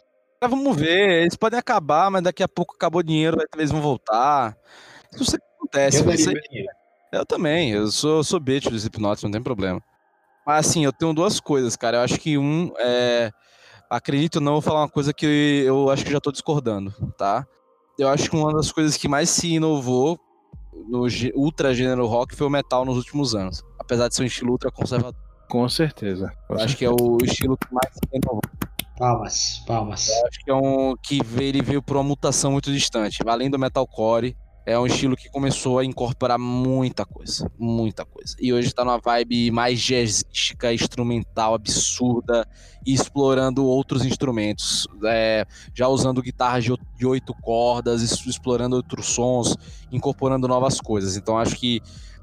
[0.42, 3.80] Mas vamos ver, eles podem acabar, mas daqui a pouco acabou o dinheiro, talvez vão
[3.82, 4.58] voltar.
[5.14, 6.00] Isso sempre acontece.
[6.00, 6.70] Eu daria Isso aí- meu dinheiro.
[7.14, 9.80] Eu também, eu sou, sou bitch do Slipknot, não tem problema.
[10.46, 11.98] Mas assim, eu tenho duas coisas, cara.
[11.98, 13.30] Eu acho que um é.
[13.90, 16.92] Acredito ou não, eu vou falar uma coisa que eu acho que já tô discordando,
[17.16, 17.46] tá?
[18.00, 20.20] Eu acho que uma das coisas que mais se inovou
[20.90, 21.06] no
[21.36, 23.64] ultra gênero rock foi o metal nos últimos anos.
[23.80, 25.22] Apesar de ser um estilo ultra conservador.
[25.48, 26.34] Com certeza.
[26.50, 28.42] Eu acho que é o estilo que mais se inovou.
[28.98, 30.10] Palmas, palmas.
[30.10, 33.20] acho que é um que veio- ele veio por uma mutação muito distante.
[33.28, 34.36] Além do metalcore,
[34.66, 38.36] é um estilo que começou a incorporar muita coisa, muita coisa.
[38.40, 42.48] E hoje tá numa vibe mais jazzística, instrumental, absurda,
[42.86, 49.56] e explorando outros instrumentos, é, já usando guitarras de, oito cordas, explorando outros sons,
[49.92, 51.18] incorporando novas coisas.
[51.18, 51.82] Então acho que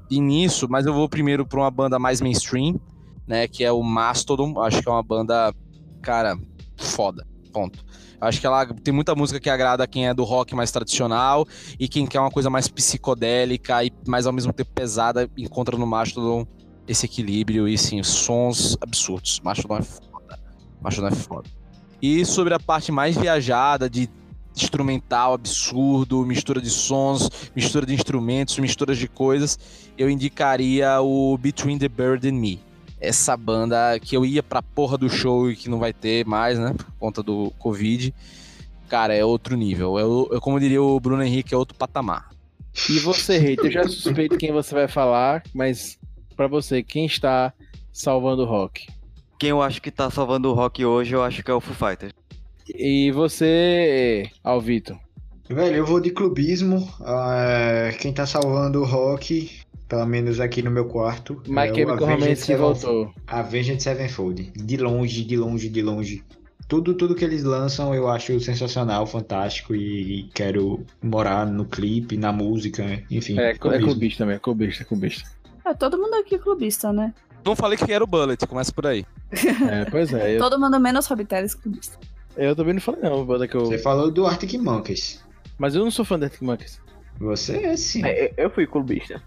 [0.09, 2.79] nisso, mas eu vou primeiro para uma banda mais mainstream,
[3.25, 4.59] né, que é o Mastodon.
[4.59, 5.53] Acho que é uma banda,
[6.01, 6.37] cara,
[6.75, 7.30] foda.
[7.51, 7.83] Ponto.
[8.19, 11.47] Acho que ela tem muita música que agrada quem é do rock mais tradicional
[11.79, 15.85] e quem quer uma coisa mais psicodélica e mais ao mesmo tempo pesada, encontra no
[15.85, 16.45] Mastodon
[16.87, 19.39] esse equilíbrio e sim, sons absurdos.
[19.43, 20.39] Mastodon é foda.
[20.81, 21.49] Mastodon é foda.
[22.01, 24.09] E sobre a parte mais viajada de
[24.55, 29.57] instrumental absurdo, mistura de sons, mistura de instrumentos, misturas de coisas,
[29.97, 32.70] eu indicaria o Between the Bird and Me
[33.01, 36.59] essa banda que eu ia pra porra do show e que não vai ter mais,
[36.59, 36.73] né?
[36.77, 38.13] Por conta do Covid.
[38.87, 39.97] Cara, é outro nível.
[39.97, 42.29] Eu, eu como diria o Bruno Henrique, é outro patamar.
[42.89, 45.99] E você, Reito, eu já suspeito quem você vai falar, mas
[46.37, 47.51] pra você, quem está
[47.91, 48.87] salvando o rock?
[49.39, 51.73] Quem eu acho que tá salvando o rock hoje, eu acho que é o Foo
[51.73, 52.13] Fighters.
[52.69, 54.97] E você, Alvito?
[55.49, 56.87] Velho, eu vou de clubismo.
[57.01, 59.51] ah, quem tá salvando o rock,
[59.91, 62.79] pelo menos aqui no meu quarto, My é Chemical Romance Sevenfold.
[62.79, 63.13] voltou.
[63.27, 64.53] Avenged Sevenfold.
[64.55, 66.23] De longe, de longe, de longe.
[66.65, 72.15] Tudo, tudo que eles lançam eu acho sensacional, fantástico e, e quero morar no clipe,
[72.15, 73.37] na música, enfim.
[73.37, 73.87] É, é clubismo.
[73.87, 75.29] clubista também, é clubista, é clubista.
[75.65, 77.13] É, todo mundo aqui é clubista, né?
[77.43, 79.05] Não falei que era o Bullet, começa por aí.
[79.69, 80.37] É, pois é.
[80.37, 81.97] Eu, Todo mundo menos Rob Teles clubista.
[82.37, 83.65] eu também não falei não, banda que eu...
[83.65, 85.21] Você falou do Arctic Monkeys.
[85.57, 86.79] Mas eu não sou fã da Arctic Monkeys.
[87.19, 88.05] Você é sim.
[88.05, 89.21] É, Eu fui clubista.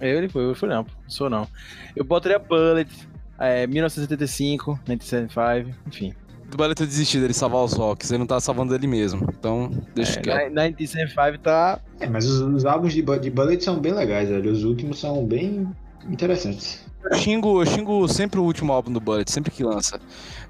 [0.00, 1.46] Eu, ele foi, eu fui não, sou não.
[1.96, 2.90] Eu botaria Bullet,
[3.38, 6.14] é, 1975, 1975, enfim.
[6.52, 9.28] O Bullet ter desistido dele salvar os rocks, ele não tá salvando ele mesmo.
[9.38, 10.52] Então, deixa É, quieto.
[10.52, 11.78] na- 1975 tá...
[12.00, 14.50] É, mas os, os álbuns de, de Bullet são bem legais, velho.
[14.50, 15.68] Os últimos são bem
[16.08, 16.86] interessantes.
[17.04, 20.00] Eu xingo, eu xingo sempre o último álbum do Bullet, sempre que lança.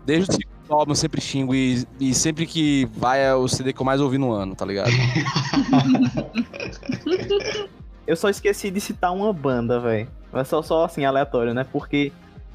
[0.06, 3.72] Desde o segundo álbum eu sempre xingo e, e sempre que vai é o CD
[3.72, 4.90] que eu mais ouvi no ano, tá ligado?
[8.08, 10.08] Eu só esqueci de citar uma banda, velho.
[10.32, 11.64] Mas só, só assim, aleatório, né?
[11.70, 12.10] Porque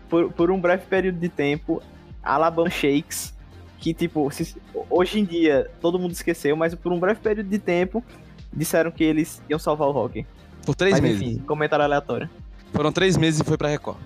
[0.10, 1.80] por, por um breve período de tempo,
[2.24, 3.34] Alabama Shakes,
[3.78, 4.56] que tipo, se-
[4.90, 8.04] hoje em dia todo mundo esqueceu, mas por um breve período de tempo
[8.52, 10.26] disseram que eles iam salvar o rock.
[10.66, 11.22] Por três Mas, meses.
[11.22, 12.28] enfim, comentário aleatório.
[12.74, 13.98] Foram três meses e foi pra Record.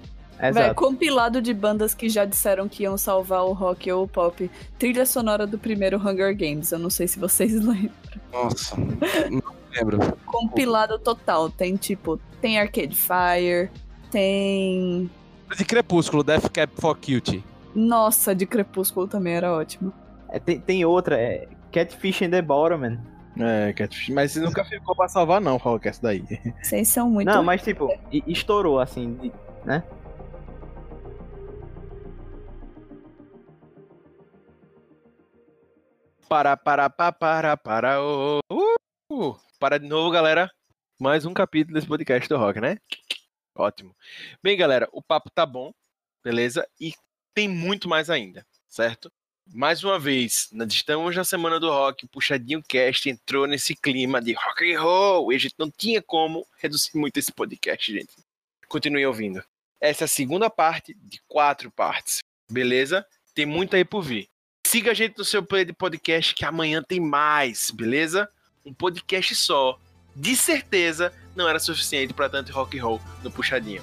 [0.41, 0.75] Exato.
[0.75, 4.49] compilado de bandas que já disseram que iam salvar o rock ou o pop.
[4.77, 6.71] Trilha sonora do primeiro Hunger Games.
[6.71, 7.91] Eu não sei se vocês lembram.
[8.31, 8.75] Nossa.
[8.77, 9.41] não
[9.75, 10.17] lembro.
[10.25, 11.49] Compilado total.
[11.49, 13.69] Tem tipo, tem Arcade Fire,
[14.11, 15.09] tem.
[15.55, 17.43] De Crepúsculo, Death Cap for Cutie.
[17.73, 19.93] Nossa, de Crepúsculo também era ótimo.
[20.29, 22.97] É, tem, tem outra, é Catfish and the Bottom,
[23.39, 24.09] É, Catfish.
[24.09, 26.23] Mas você nunca ficou pra salvar, não, Rock, essa daí.
[26.61, 27.27] Vocês são muito.
[27.27, 29.31] Não, mas tipo, estourou assim,
[29.63, 29.83] né?
[36.29, 38.39] Para, para, para, para, para, oh,
[39.09, 40.51] uh, para de novo, galera.
[40.99, 42.77] Mais um capítulo desse podcast do Rock, né?
[43.55, 43.95] Ótimo.
[44.43, 45.71] Bem, galera, o papo tá bom,
[46.21, 46.67] beleza?
[46.81, 46.93] E
[47.33, 49.09] tem muito mais ainda, certo?
[49.53, 54.21] Mais uma vez, nós estamos na Semana do Rock, o Puxadinho Cast entrou nesse clima
[54.21, 58.13] de rock and roll, e a gente não tinha como reduzir muito esse podcast, gente.
[58.67, 59.41] Continue ouvindo.
[59.79, 62.19] Essa é a segunda parte de quatro partes,
[62.51, 63.07] beleza?
[63.33, 64.27] Tem muito aí por vir.
[64.67, 68.27] Siga a gente no seu play de podcast que amanhã tem mais, beleza?
[68.65, 69.79] Um podcast só.
[70.13, 73.81] De certeza não era suficiente para tanto rock and roll no puxadinho.